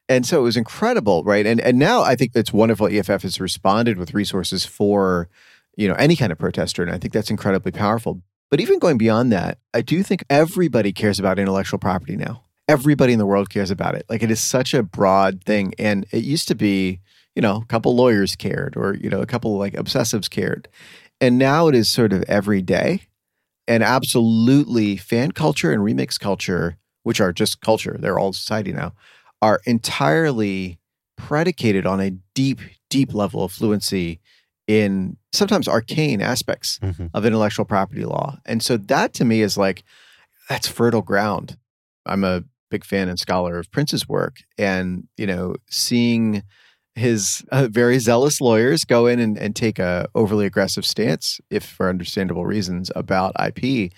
And 0.09 0.27
so 0.27 0.41
it 0.41 0.43
was 0.43 0.57
incredible, 0.57 1.25
right? 1.25 1.47
And 1.47 1.61
and 1.61 1.79
now 1.79 2.03
I 2.03 2.15
think 2.17 2.33
it's 2.35 2.53
wonderful 2.53 2.87
EFF 2.87 3.23
has 3.23 3.41
responded 3.41 3.99
with 3.99 4.15
resources 4.15 4.65
for, 4.65 5.29
you 5.77 5.89
know, 5.89 5.95
any 5.95 6.17
kind 6.17 6.33
of 6.33 6.39
protester. 6.39 6.83
And 6.83 6.93
I 6.93 6.99
think 6.99 7.13
that's 7.13 7.31
incredibly 7.31 7.73
powerful. 7.73 8.23
But 8.49 8.61
even 8.61 8.79
going 8.79 8.99
beyond 8.99 9.33
that, 9.33 9.59
I 9.75 9.81
do 9.81 10.05
think 10.05 10.25
everybody 10.31 10.93
cares 10.93 11.19
about 11.19 11.39
intellectual 11.39 11.81
property 11.81 12.17
now 12.17 12.46
everybody 12.69 13.13
in 13.13 13.19
the 13.19 13.27
world 13.27 13.51
cares 13.51 13.71
about 13.71 13.95
it. 13.95 14.05
Like 14.09 14.23
it 14.23 14.31
is 14.31 14.41
such 14.41 14.75
a 14.75 14.83
broad 14.83 15.45
thing. 15.45 15.73
And 15.79 16.07
it 16.13 16.25
used 16.25 16.49
to 16.49 16.55
be, 16.55 17.01
you 17.35 17.43
know, 17.43 17.57
a 17.63 17.67
couple 17.67 17.95
lawyers 17.95 18.35
cared 18.37 18.77
or, 18.77 18.95
you 18.95 19.09
know, 19.09 19.21
a 19.21 19.27
couple 19.27 19.57
like 19.57 19.75
obsessives 19.75 20.29
cared. 20.29 20.69
And 21.21 21.39
now 21.39 21.69
it 21.69 21.75
is 21.75 21.89
sort 21.89 22.13
of 22.13 22.23
every 22.25 22.63
day. 22.63 23.03
And 23.69 23.83
absolutely 23.83 24.97
fan 24.97 25.33
culture 25.33 25.73
and 25.73 25.83
remix 25.83 26.19
culture, 26.21 26.77
which 27.03 27.21
are 27.21 27.33
just 27.33 27.61
culture, 27.61 27.97
they're 27.99 28.19
all 28.19 28.33
society 28.33 28.73
now, 28.73 28.93
are 29.43 29.61
entirely 29.67 30.79
predicated 31.17 31.85
on 31.87 32.01
a 32.01 32.11
deep, 32.35 32.61
deep 32.91 33.13
level 33.13 33.43
of 33.45 33.51
fluency 33.53 34.21
in 34.69 35.17
sometimes 35.33 35.67
arcane 35.69 36.21
aspects 36.21 36.79
Mhm. 36.81 37.11
of 37.15 37.25
intellectual 37.27 37.65
property 37.65 38.05
law. 38.05 38.39
And 38.45 38.63
so 38.63 38.77
that 38.77 39.15
to 39.15 39.25
me 39.25 39.41
is 39.41 39.57
like, 39.57 39.83
that's 40.49 40.69
fertile 40.69 41.03
ground. 41.03 41.57
I'm 42.05 42.23
a 42.25 42.45
big 42.77 42.85
fan 42.85 43.09
and 43.09 43.19
scholar 43.19 43.59
of 43.59 43.71
Prince's 43.71 44.07
work, 44.09 44.37
and 44.59 45.09
you 45.17 45.27
know, 45.27 45.57
seeing 45.71 46.43
his 46.95 47.45
uh, 47.53 47.69
very 47.71 47.99
zealous 47.99 48.41
lawyers 48.41 48.85
go 48.85 49.07
in 49.07 49.19
and, 49.21 49.39
and 49.39 49.55
take 49.57 49.79
a 49.79 50.09
overly 50.15 50.47
aggressive 50.47 50.85
stance, 50.85 51.41
if 51.51 51.65
for 51.65 51.89
understandable 51.89 52.45
reasons, 52.47 52.91
about 52.95 53.35
IP, 53.49 53.93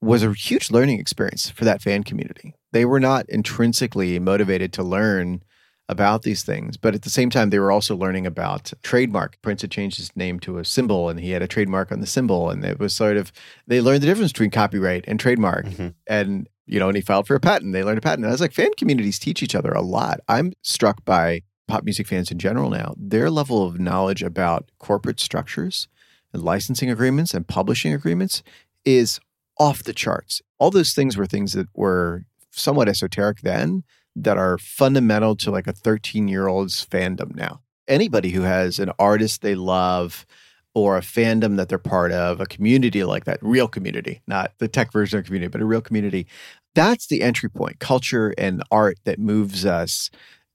was 0.00 0.22
a 0.22 0.32
huge 0.32 0.70
learning 0.70 0.98
experience 1.00 1.50
for 1.50 1.64
that 1.64 1.82
fan 1.82 2.02
community. 2.02 2.54
They 2.72 2.84
were 2.84 3.00
not 3.00 3.28
intrinsically 3.28 4.18
motivated 4.18 4.72
to 4.74 4.82
learn 4.82 5.42
about 5.88 6.22
these 6.22 6.42
things, 6.42 6.76
but 6.76 6.94
at 6.94 7.02
the 7.02 7.10
same 7.10 7.28
time, 7.30 7.50
they 7.50 7.58
were 7.58 7.70
also 7.72 7.94
learning 7.96 8.26
about 8.26 8.72
trademark. 8.82 9.36
Prince 9.42 9.62
had 9.62 9.70
changed 9.70 9.98
his 9.98 10.14
name 10.16 10.40
to 10.40 10.58
a 10.58 10.64
symbol, 10.64 11.08
and 11.10 11.20
he 11.20 11.30
had 11.30 11.42
a 11.42 11.48
trademark 11.48 11.92
on 11.92 12.00
the 12.00 12.06
symbol, 12.06 12.50
and 12.50 12.64
it 12.64 12.78
was 12.78 12.94
sort 12.94 13.16
of 13.16 13.30
they 13.66 13.80
learned 13.80 14.02
the 14.02 14.06
difference 14.06 14.32
between 14.32 14.50
copyright 14.50 15.04
and 15.06 15.20
trademark, 15.20 15.66
Mhm. 15.66 15.94
and 16.08 16.48
you 16.66 16.78
know, 16.78 16.88
and 16.88 16.96
he 16.96 17.02
filed 17.02 17.26
for 17.26 17.34
a 17.34 17.40
patent. 17.40 17.72
They 17.72 17.82
learned 17.82 17.98
a 17.98 18.02
patent. 18.02 18.24
And 18.24 18.28
I 18.28 18.32
was 18.32 18.40
like, 18.40 18.52
fan 18.52 18.70
communities 18.76 19.18
teach 19.18 19.42
each 19.42 19.54
other 19.54 19.72
a 19.72 19.82
lot. 19.82 20.20
I'm 20.28 20.52
struck 20.62 21.04
by 21.04 21.42
pop 21.68 21.84
music 21.84 22.06
fans 22.06 22.30
in 22.30 22.38
general 22.38 22.70
now. 22.70 22.94
Their 22.96 23.30
level 23.30 23.66
of 23.66 23.80
knowledge 23.80 24.22
about 24.22 24.70
corporate 24.78 25.20
structures 25.20 25.88
and 26.32 26.42
licensing 26.42 26.90
agreements 26.90 27.34
and 27.34 27.46
publishing 27.46 27.92
agreements 27.92 28.42
is 28.84 29.20
off 29.58 29.82
the 29.82 29.92
charts. 29.92 30.42
All 30.58 30.70
those 30.70 30.92
things 30.92 31.16
were 31.16 31.26
things 31.26 31.52
that 31.52 31.68
were 31.74 32.24
somewhat 32.50 32.88
esoteric 32.88 33.40
then 33.40 33.84
that 34.14 34.36
are 34.36 34.58
fundamental 34.58 35.34
to 35.36 35.50
like 35.50 35.66
a 35.66 35.72
13 35.72 36.28
year 36.28 36.46
old's 36.46 36.84
fandom 36.84 37.34
now. 37.34 37.60
Anybody 37.88 38.30
who 38.30 38.42
has 38.42 38.78
an 38.78 38.92
artist 38.98 39.42
they 39.42 39.54
love 39.54 40.26
or 40.74 40.96
a 40.96 41.02
fandom 41.02 41.56
that 41.56 41.68
they're 41.68 41.78
part 41.78 42.12
of, 42.12 42.40
a 42.40 42.46
community 42.46 43.04
like 43.04 43.24
that, 43.24 43.38
real 43.42 43.68
community, 43.68 44.22
not 44.26 44.52
the 44.58 44.68
tech 44.68 44.90
version 44.92 45.18
of 45.18 45.24
community, 45.26 45.48
but 45.48 45.60
a 45.60 45.66
real 45.66 45.82
community. 45.82 46.26
That's 46.74 47.06
the 47.06 47.22
entry 47.22 47.50
point. 47.50 47.78
Culture 47.78 48.32
and 48.38 48.62
art 48.70 48.98
that 49.04 49.18
moves 49.18 49.66
us 49.66 50.10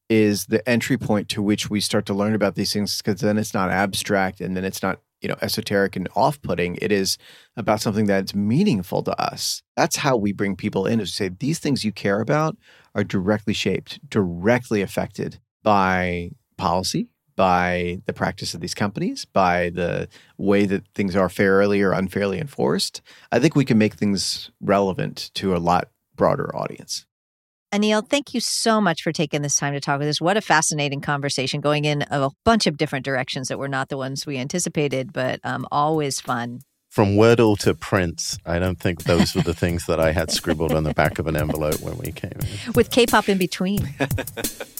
is 0.10 0.46
the 0.46 0.68
entry 0.68 0.98
point 0.98 1.30
to 1.30 1.42
which 1.42 1.70
we 1.70 1.80
start 1.80 2.06
to 2.08 2.14
learn 2.14 2.34
about 2.34 2.56
these 2.56 2.74
things 2.74 2.98
because 2.98 3.22
then 3.22 3.38
it's 3.38 3.54
not 3.54 3.70
abstract 3.70 4.42
and 4.42 4.58
then 4.58 4.66
it's 4.66 4.82
not, 4.82 5.00
you 5.22 5.30
know, 5.30 5.36
esoteric 5.42 5.96
and 5.96 6.08
off-putting. 6.16 6.78
It 6.82 6.92
is 6.92 7.18
about 7.56 7.82
something 7.82 8.06
that's 8.06 8.34
meaningful 8.34 9.04
to 9.04 9.22
us. 9.22 9.62
That's 9.76 9.98
how 9.98 10.16
we 10.16 10.32
bring 10.32 10.56
people 10.56 10.88
in 10.88 11.00
is 11.00 11.10
to 11.12 11.16
say 11.16 11.30
these 11.30 11.60
things 11.60 11.84
you 11.84 11.92
care 11.92 12.22
about 12.22 12.58
are 12.96 13.04
directly 13.04 13.54
shaped, 13.54 14.00
directly 14.10 14.82
affected 14.82 15.40
by 15.62 16.32
policy, 16.58 17.10
by 17.38 18.02
the 18.06 18.14
practice 18.14 18.54
of 18.54 18.60
these 18.60 18.74
companies, 18.74 19.24
by 19.24 19.70
the 19.70 20.10
way 20.38 20.66
that 20.66 20.86
things 20.94 21.16
are 21.16 21.30
fairly 21.30 21.82
or 21.82 21.94
unfairly 21.94 22.40
enforced, 22.40 23.02
I 23.32 23.40
think 23.40 23.56
we 23.56 23.64
can 23.64 23.78
make 23.78 23.94
things 23.94 24.52
relevant 24.60 25.32
to 25.36 25.56
a 25.56 25.60
lot 25.60 25.90
broader 26.16 26.54
audience. 26.54 27.06
Anil, 27.74 28.08
thank 28.08 28.34
you 28.34 28.40
so 28.40 28.82
much 28.82 29.04
for 29.04 29.12
taking 29.12 29.42
this 29.42 29.56
time 29.56 29.74
to 29.74 29.80
talk 29.80 30.00
with 30.00 30.08
us. 30.08 30.20
What 30.20 30.36
a 30.36 30.42
fascinating 30.42 31.00
conversation 31.00 31.62
going 31.62 31.86
in 31.86 32.06
a 32.10 32.30
bunch 32.44 32.66
of 32.66 32.78
different 32.78 33.06
directions 33.06 33.50
that 33.50 33.60
were 33.60 33.68
not 33.68 33.90
the 33.90 33.98
ones 33.98 34.26
we 34.26 34.38
anticipated, 34.38 35.14
but 35.14 35.40
um, 35.44 35.68
always 35.72 36.20
fun. 36.20 36.62
From 36.90 37.16
Wordle 37.16 37.60
to 37.60 37.76
Prince, 37.76 38.40
I 38.46 38.58
don't 38.58 38.80
think 38.80 39.04
those 39.04 39.36
were 39.36 39.42
the 39.42 39.54
things 39.54 39.86
that 39.86 40.00
I 40.00 40.14
had 40.14 40.32
scribbled 40.32 40.72
on 40.72 40.86
the 40.86 40.94
back 40.94 41.20
of 41.20 41.28
an 41.28 41.36
envelope 41.36 41.82
when 41.82 41.98
we 41.98 42.12
came 42.14 42.32
in. 42.32 42.72
With 42.76 42.90
K 42.90 43.06
pop 43.06 43.30
in 43.30 43.38
between. 43.38 43.94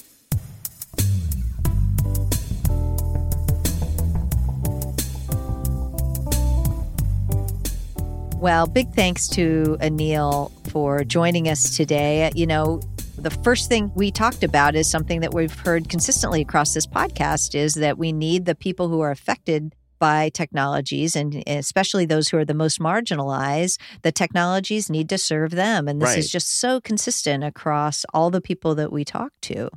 Well, 8.40 8.66
big 8.68 8.92
thanks 8.92 9.28
to 9.30 9.76
Anil 9.80 10.52
for 10.70 11.02
joining 11.02 11.48
us 11.48 11.76
today. 11.76 12.30
You 12.36 12.46
know, 12.46 12.80
the 13.16 13.30
first 13.30 13.68
thing 13.68 13.90
we 13.96 14.12
talked 14.12 14.44
about 14.44 14.76
is 14.76 14.88
something 14.88 15.20
that 15.20 15.34
we've 15.34 15.52
heard 15.58 15.88
consistently 15.88 16.40
across 16.42 16.72
this 16.72 16.86
podcast 16.86 17.56
is 17.56 17.74
that 17.74 17.98
we 17.98 18.12
need 18.12 18.44
the 18.44 18.54
people 18.54 18.88
who 18.88 19.00
are 19.00 19.10
affected 19.10 19.74
by 19.98 20.28
technologies 20.28 21.16
and 21.16 21.42
especially 21.48 22.06
those 22.06 22.28
who 22.28 22.36
are 22.36 22.44
the 22.44 22.54
most 22.54 22.78
marginalized 22.78 23.78
the 24.02 24.12
technologies 24.12 24.88
need 24.88 25.08
to 25.08 25.18
serve 25.18 25.50
them 25.50 25.88
and 25.88 26.00
this 26.00 26.10
Right. 26.10 26.18
is 26.18 26.30
just 26.30 26.60
so 26.60 26.80
consistent 26.80 27.42
across 27.42 28.04
all 28.14 28.30
the 28.30 28.40
people 28.40 28.76
that 28.76 28.92
we 28.92 29.04
talk 29.04 29.32
to 29.42 29.68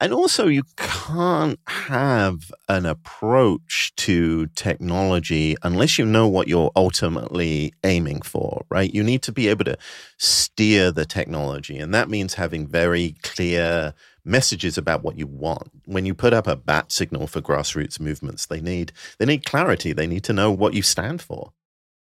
And 0.00 0.12
also, 0.12 0.46
you 0.46 0.62
can't 0.76 1.58
have 1.66 2.52
an 2.68 2.86
approach 2.86 3.92
to 3.96 4.46
technology 4.48 5.56
unless 5.64 5.98
you 5.98 6.06
know 6.06 6.28
what 6.28 6.46
you're 6.46 6.70
ultimately 6.76 7.72
aiming 7.82 8.22
for, 8.22 8.64
right? 8.70 8.94
You 8.94 9.02
need 9.02 9.22
to 9.22 9.32
be 9.32 9.48
able 9.48 9.64
to 9.64 9.76
steer 10.16 10.92
the 10.92 11.04
technology. 11.04 11.78
And 11.78 11.92
that 11.94 12.08
means 12.08 12.34
having 12.34 12.68
very 12.68 13.16
clear 13.24 13.92
messages 14.24 14.78
about 14.78 15.02
what 15.02 15.18
you 15.18 15.26
want. 15.26 15.68
When 15.86 16.06
you 16.06 16.14
put 16.14 16.32
up 16.32 16.46
a 16.46 16.54
bat 16.54 16.92
signal 16.92 17.26
for 17.26 17.40
grassroots 17.40 17.98
movements, 17.98 18.46
they 18.46 18.60
need 18.60 18.92
they 19.18 19.26
need 19.26 19.44
clarity. 19.46 19.92
They 19.92 20.06
need 20.06 20.22
to 20.24 20.32
know 20.32 20.52
what 20.52 20.74
you 20.74 20.82
stand 20.82 21.22
for. 21.22 21.52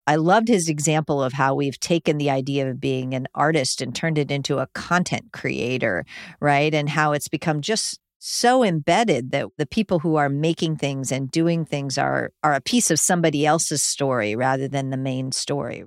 I 0.06 0.16
loved 0.16 0.48
his 0.48 0.68
example 0.68 1.24
of 1.24 1.34
how 1.34 1.56
we've 1.56 1.80
taken 1.80 2.18
the 2.18 2.30
idea 2.30 2.70
of 2.70 2.82
being 2.82 3.14
an 3.14 3.28
artist 3.34 3.82
and 3.82 3.96
turned 3.96 4.18
it 4.18 4.32
into 4.32 4.60
a 4.60 4.68
content 4.74 5.32
creator, 5.32 6.06
right? 6.40 6.74
And 6.74 6.90
how 6.90 7.14
it's 7.14 7.30
become 7.30 7.62
just 7.62 8.00
so 8.20 8.64
embedded 8.64 9.32
that 9.32 9.48
the 9.58 9.66
people 9.66 10.00
who 10.00 10.16
are 10.16 10.30
making 10.30 10.78
things 10.78 11.12
and 11.12 11.30
doing 11.30 11.66
things 11.66 11.98
are 11.98 12.32
are 12.42 12.54
a 12.54 12.62
piece 12.62 12.90
of 12.90 13.00
somebody 13.00 13.46
else's 13.46 13.84
story 13.84 14.36
rather 14.36 14.68
than 14.68 14.90
the 14.90 14.98
main 14.98 15.32
story. 15.32 15.84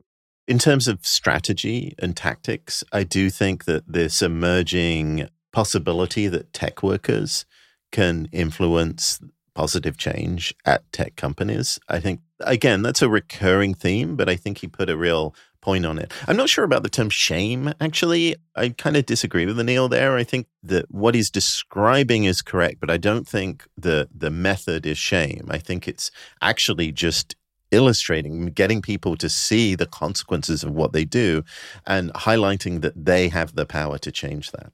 In 0.47 0.59
terms 0.59 0.87
of 0.87 1.05
strategy 1.05 1.95
and 1.99 2.17
tactics, 2.17 2.85
I 2.93 3.03
do 3.03 3.31
think 3.31 3.65
that 3.65 3.91
this 3.91 4.23
emerging 4.23 5.29
possibility 5.53 6.29
that 6.29 6.53
tech 6.53 6.83
workers 6.83 7.47
can 7.91 8.29
influence 8.33 9.19
positive 9.55 9.97
change 9.97 10.55
at 10.67 10.91
tech 10.93 11.17
companies. 11.17 11.79
I 11.89 11.99
think, 11.99 12.21
again, 12.41 12.83
that's 12.83 13.03
a 13.03 13.09
recurring 13.09 13.75
theme, 13.75 14.17
but 14.17 14.29
I 14.29 14.37
think 14.37 14.59
he 14.59 14.67
put 14.67 14.91
a 14.91 14.97
real 14.97 15.35
point 15.61 15.85
on 15.85 15.99
it. 15.99 16.13
I'm 16.29 16.37
not 16.37 16.49
sure 16.49 16.65
about 16.65 16.83
the 16.83 16.89
term 16.89 17.11
shame, 17.11 17.73
actually. 17.81 18.37
I 18.55 18.69
kind 18.71 18.97
of 18.97 19.05
disagree 19.05 19.47
with 19.47 19.57
the 19.57 19.65
Anil 19.65 19.91
there. 19.91 20.17
I 20.17 20.23
think 20.23 20.47
that 20.63 20.87
what 20.91 21.15
he's 21.15 21.31
describing 21.31 22.25
is 22.25 22.41
correct, 22.41 22.79
but 22.79 22.91
I 22.91 22.99
don't 22.99 23.27
think 23.27 23.67
the, 23.77 24.09
the 24.15 24.31
method 24.31 24.87
is 24.87 24.99
shame. 24.99 25.47
I 25.51 25.59
think 25.59 25.89
it's 25.89 26.11
actually 26.41 26.93
just 26.93 27.35
illustrating, 27.73 28.47
getting 28.47 28.81
people 28.81 29.17
to 29.17 29.29
see 29.29 29.75
the 29.75 29.87
consequences 29.87 30.63
of 30.63 30.71
what 30.71 30.93
they 30.93 31.05
do 31.05 31.43
and 31.85 32.13
highlighting 32.15 32.81
that 32.83 33.05
they 33.05 33.29
have 33.29 33.57
the 33.57 33.67
power 33.67 33.99
to 33.99 34.13
change 34.13 34.53
that. 34.53 34.73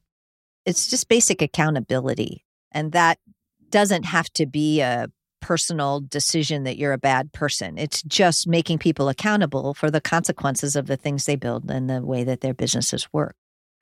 It's 0.66 0.88
just 0.88 1.08
basic 1.08 1.40
accountability. 1.40 2.44
And 2.70 2.92
that 2.92 3.18
doesn't 3.70 4.04
have 4.04 4.30
to 4.34 4.46
be 4.46 4.80
a 4.80 5.08
personal 5.42 6.00
decision 6.00 6.62
that 6.64 6.78
you're 6.78 6.94
a 6.94 6.98
bad 6.98 7.32
person. 7.32 7.76
It's 7.76 8.02
just 8.02 8.46
making 8.46 8.78
people 8.78 9.10
accountable 9.10 9.74
for 9.74 9.90
the 9.90 10.00
consequences 10.00 10.74
of 10.74 10.86
the 10.86 10.96
things 10.96 11.26
they 11.26 11.36
build 11.36 11.70
and 11.70 11.90
the 11.90 12.00
way 12.00 12.24
that 12.24 12.40
their 12.40 12.54
businesses 12.54 13.12
work. 13.12 13.36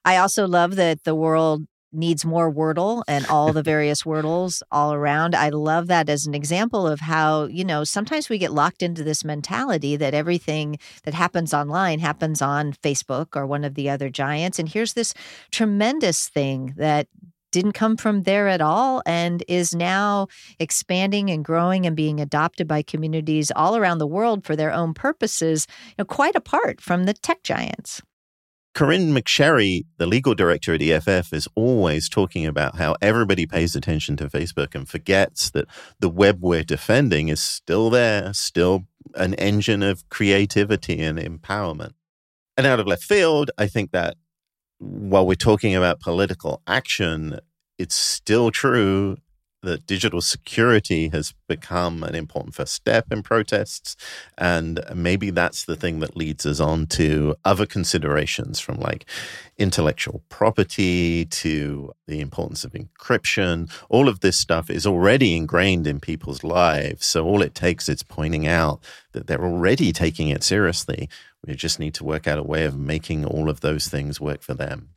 I 0.05 0.17
also 0.17 0.49
love 0.49 0.77
that 0.77 1.05
the 1.05 1.15
world 1.15 1.67
needs 1.93 2.25
more 2.25 2.53
Wordle 2.53 3.03
and 3.09 3.27
all 3.27 3.53
the 3.53 3.63
various 3.75 4.03
Wordles 4.03 4.63
all 4.71 4.93
around. 4.93 5.35
I 5.35 5.51
love 5.51 5.89
that 5.89 6.09
as 6.09 6.27
an 6.27 6.35
example 6.35 6.87
of 6.87 7.01
how, 7.01 7.45
you 7.45 7.65
know, 7.65 7.85
sometimes 7.85 8.29
we 8.29 8.39
get 8.39 8.53
locked 8.53 8.83
into 8.83 9.05
this 9.05 9.25
mentality 9.25 9.97
that 9.97 10.15
everything 10.15 10.79
that 11.05 11.15
happens 11.15 11.53
online 11.53 11.99
happens 11.99 12.41
on 12.41 12.73
Facebook 12.73 13.37
or 13.37 13.47
one 13.47 13.65
of 13.65 13.75
the 13.75 13.91
other 13.91 14.09
giants. 14.09 14.59
And 14.59 14.69
here's 14.69 14.95
this 14.95 15.15
tremendous 15.51 16.29
thing 16.29 16.75
that 16.77 17.09
didn't 17.51 17.73
come 17.73 17.97
from 17.97 18.23
there 18.23 18.49
at 18.49 18.61
all 18.61 19.03
and 19.07 19.43
is 19.49 19.75
now 19.75 20.29
expanding 20.59 21.31
and 21.31 21.45
growing 21.45 21.87
and 21.87 21.97
being 21.97 22.21
adopted 22.21 22.67
by 22.67 22.83
communities 22.83 23.51
all 23.55 23.77
around 23.77 23.99
the 23.99 24.07
world 24.07 24.45
for 24.45 24.57
their 24.57 24.73
own 24.73 24.95
purposes, 24.95 25.67
you 25.89 25.95
know, 25.99 26.05
quite 26.05 26.35
apart 26.35 26.81
from 26.81 27.05
the 27.05 27.15
tech 27.15 27.43
giants. 27.43 28.03
Corinne 28.73 29.13
McSherry, 29.13 29.85
the 29.99 30.07
legal 30.07 30.35
director 30.35 30.73
at 30.75 30.83
EFF, 30.83 31.33
is 31.33 31.49
always 31.55 32.09
talking 32.09 32.47
about 32.47 32.77
how 32.77 32.95
everybody 33.03 33.45
pays 33.45 33.75
attention 33.75 34.17
to 34.17 34.29
Facebook 34.29 34.75
and 34.75 34.89
forgets 34.89 35.51
that 35.51 35.67
the 35.99 36.09
web 36.09 36.39
we're 36.41 36.63
defending 36.63 37.29
is 37.29 37.41
still 37.41 37.91
there, 37.91 38.33
still 38.33 38.85
an 39.17 39.35
engine 39.35 39.83
of 39.83 40.09
creativity 40.09 41.01
and 41.01 41.19
empowerment. 41.19 41.93
And 42.57 42.67
out 42.67 42.79
of 42.79 42.87
left 42.87 43.03
field, 43.03 43.51
I 43.59 43.67
think 43.67 43.91
that 43.91 44.17
while 44.81 45.27
we're 45.27 45.35
talking 45.35 45.77
about 45.77 46.01
political 46.01 46.63
action, 46.67 47.39
it's 47.79 47.95
still 47.95 48.51
true 48.51 49.17
that 49.63 49.87
digital 49.87 50.21
security 50.21 51.09
has 51.09 51.35
become 51.47 52.03
an 52.03 52.15
important 52.15 52.55
first 52.55 52.73
step 52.73 53.07
in 53.11 53.23
protests. 53.23 53.97
And 54.39 54.81
maybe 54.95 55.31
that's 55.31 55.65
the 55.65 55.77
thing 55.77 56.01
that 56.01 56.17
leads 56.17 56.47
us 56.47 56.61
on 56.61 56.87
to 56.89 57.37
other 57.45 57.67
considerations 57.67 58.59
from 58.59 58.79
like 58.79 59.05
intellectual 59.59 60.23
property 60.29 61.27
to 61.27 61.93
the 62.07 62.21
importance 62.21 62.65
of 62.65 62.73
encryption. 62.73 63.71
All 63.89 64.09
of 64.09 64.21
this 64.21 64.39
stuff 64.39 64.71
is 64.71 64.87
already 64.87 65.37
ingrained 65.37 65.87
in 65.87 66.01
people's 66.01 66.43
lives. 66.43 67.05
So 67.07 67.27
all 67.27 67.43
it 67.43 67.55
takes 67.55 67.89
is 67.89 68.03
pointing 68.03 68.47
out 68.47 68.81
that 69.13 69.27
they're 69.27 69.45
already 69.45 69.93
taking 69.93 70.29
it 70.29 70.43
seriously. 70.43 71.09
We 71.47 71.55
just 71.55 71.79
need 71.79 71.95
to 71.95 72.05
work 72.05 72.27
out 72.27 72.39
a 72.39 72.43
way 72.43 72.65
of 72.65 72.79
making 72.79 73.25
all 73.25 73.51
of 73.51 73.61
those 73.61 73.89
things 73.89 74.21
work 74.21 74.43
for 74.43 74.55
them. 74.55 74.91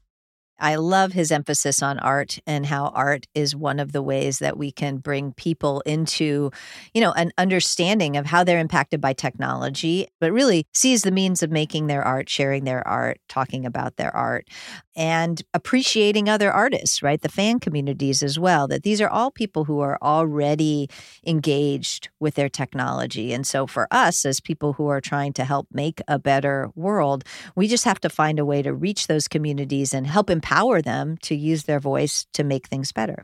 I 0.59 0.75
love 0.75 1.13
his 1.13 1.31
emphasis 1.31 1.81
on 1.81 1.99
art 1.99 2.39
and 2.45 2.65
how 2.65 2.87
art 2.87 3.27
is 3.33 3.55
one 3.55 3.79
of 3.79 3.91
the 3.91 4.01
ways 4.01 4.39
that 4.39 4.57
we 4.57 4.71
can 4.71 4.97
bring 4.97 5.33
people 5.33 5.81
into, 5.85 6.51
you 6.93 7.01
know, 7.01 7.11
an 7.13 7.31
understanding 7.37 8.17
of 8.17 8.27
how 8.27 8.43
they're 8.43 8.59
impacted 8.59 9.01
by 9.01 9.13
technology, 9.13 10.07
but 10.19 10.31
really 10.31 10.65
sees 10.73 11.03
the 11.03 11.11
means 11.11 11.43
of 11.43 11.51
making 11.51 11.87
their 11.87 12.03
art, 12.03 12.29
sharing 12.29 12.63
their 12.63 12.87
art, 12.87 13.19
talking 13.27 13.65
about 13.65 13.97
their 13.97 14.15
art, 14.15 14.47
and 14.95 15.41
appreciating 15.53 16.29
other 16.29 16.51
artists, 16.51 17.01
right? 17.01 17.21
The 17.21 17.29
fan 17.29 17.59
communities 17.59 18.21
as 18.21 18.37
well. 18.37 18.67
That 18.67 18.83
these 18.83 19.01
are 19.01 19.09
all 19.09 19.31
people 19.31 19.65
who 19.65 19.79
are 19.79 19.97
already 20.01 20.89
engaged 21.25 22.09
with 22.19 22.35
their 22.35 22.49
technology. 22.49 23.33
And 23.33 23.45
so 23.45 23.65
for 23.65 23.87
us 23.91 24.25
as 24.25 24.39
people 24.39 24.73
who 24.73 24.87
are 24.87 25.01
trying 25.01 25.33
to 25.33 25.45
help 25.45 25.67
make 25.71 26.01
a 26.07 26.19
better 26.19 26.69
world, 26.75 27.23
we 27.55 27.67
just 27.67 27.85
have 27.85 27.99
to 28.01 28.09
find 28.09 28.39
a 28.39 28.45
way 28.45 28.61
to 28.61 28.73
reach 28.73 29.07
those 29.07 29.27
communities 29.27 29.93
and 29.93 30.05
help 30.05 30.29
empower 30.43 30.81
them 30.81 31.17
to 31.21 31.35
use 31.35 31.63
their 31.63 31.79
voice 31.79 32.27
to 32.33 32.43
make 32.43 32.67
things 32.67 32.91
better. 32.91 33.23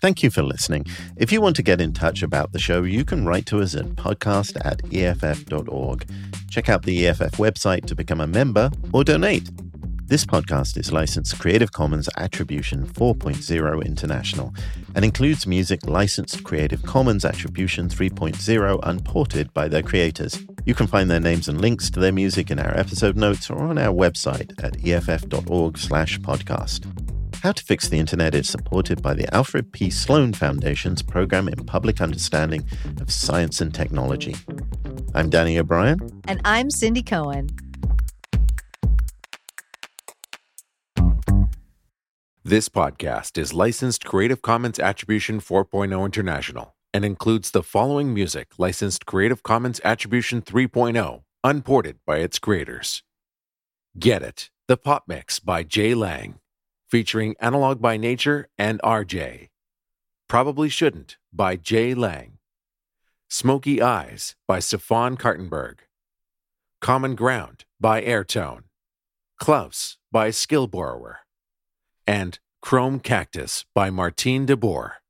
Thank 0.00 0.22
you 0.22 0.30
for 0.30 0.42
listening. 0.42 0.86
If 1.16 1.30
you 1.32 1.40
want 1.40 1.56
to 1.56 1.62
get 1.62 1.80
in 1.80 1.92
touch 1.92 2.22
about 2.22 2.52
the 2.52 2.58
show, 2.58 2.82
you 2.82 3.04
can 3.04 3.24
write 3.24 3.46
to 3.46 3.60
us 3.60 3.74
at 3.74 3.86
podcast 3.96 4.56
at 4.64 4.82
EFF.org. 4.92 6.08
Check 6.50 6.68
out 6.68 6.82
the 6.82 7.06
EFF 7.06 7.38
website 7.38 7.86
to 7.86 7.94
become 7.94 8.20
a 8.20 8.26
member 8.26 8.70
or 8.92 9.04
donate. 9.04 9.48
This 10.12 10.26
podcast 10.26 10.76
is 10.76 10.92
licensed 10.92 11.38
Creative 11.38 11.72
Commons 11.72 12.06
Attribution 12.18 12.86
4.0 12.86 13.82
International 13.82 14.52
and 14.94 15.06
includes 15.06 15.46
music 15.46 15.86
licensed 15.86 16.44
Creative 16.44 16.82
Commons 16.82 17.24
Attribution 17.24 17.88
3.0 17.88 18.80
unported 18.82 19.54
by 19.54 19.68
their 19.68 19.80
creators. 19.82 20.38
You 20.66 20.74
can 20.74 20.86
find 20.86 21.10
their 21.10 21.18
names 21.18 21.48
and 21.48 21.62
links 21.62 21.88
to 21.88 21.98
their 21.98 22.12
music 22.12 22.50
in 22.50 22.58
our 22.58 22.76
episode 22.78 23.16
notes 23.16 23.48
or 23.48 23.62
on 23.62 23.78
our 23.78 23.94
website 23.94 24.52
at 24.62 24.76
eff.org/podcast. 24.86 26.84
How 27.42 27.52
to 27.52 27.64
Fix 27.64 27.88
the 27.88 27.98
Internet 27.98 28.34
is 28.34 28.50
supported 28.50 29.00
by 29.00 29.14
the 29.14 29.34
Alfred 29.34 29.72
P. 29.72 29.88
Sloan 29.88 30.34
Foundation's 30.34 31.00
Program 31.00 31.48
in 31.48 31.64
Public 31.64 32.02
Understanding 32.02 32.66
of 33.00 33.10
Science 33.10 33.62
and 33.62 33.72
Technology. 33.72 34.36
I'm 35.14 35.30
Danny 35.30 35.58
O'Brien. 35.58 36.00
And 36.28 36.42
I'm 36.44 36.68
Cindy 36.70 37.02
Cohn. 37.02 37.48
This 42.44 42.68
podcast 42.68 43.38
is 43.38 43.54
licensed 43.54 44.04
Creative 44.04 44.42
Commons 44.42 44.80
Attribution 44.80 45.38
4.0 45.40 46.04
International 46.04 46.74
and 46.92 47.04
includes 47.04 47.52
the 47.52 47.62
following 47.62 48.12
music 48.12 48.58
licensed 48.58 49.06
Creative 49.06 49.40
Commons 49.44 49.80
Attribution 49.84 50.42
3.0, 50.42 51.22
unported 51.44 52.00
by 52.04 52.18
its 52.18 52.40
creators. 52.40 53.04
Get 53.96 54.22
It, 54.22 54.50
the 54.66 54.76
pop 54.76 55.04
mix 55.06 55.38
by 55.38 55.62
Jay 55.62 55.94
Lang, 55.94 56.40
featuring 56.90 57.36
Analog 57.38 57.80
by 57.80 57.96
Nature 57.96 58.48
and 58.58 58.80
RJ. 58.82 59.50
Probably 60.28 60.68
Shouldn't 60.68 61.18
by 61.32 61.54
Jay 61.54 61.94
Lang. 61.94 62.38
Smoky 63.30 63.80
Eyes 63.80 64.34
by 64.48 64.58
Stefan 64.58 65.16
Kartenberg. 65.16 65.78
Common 66.80 67.14
Ground 67.14 67.66
by 67.78 68.02
Airtone. 68.02 68.64
Klaus 69.38 69.96
by 70.10 70.32
Skill 70.32 70.66
Borrower 70.66 71.20
and 72.06 72.38
Chrome 72.60 73.00
Cactus 73.00 73.64
by 73.74 73.90
Martijn 73.90 74.46
de 74.46 74.56
Boer. 74.56 75.01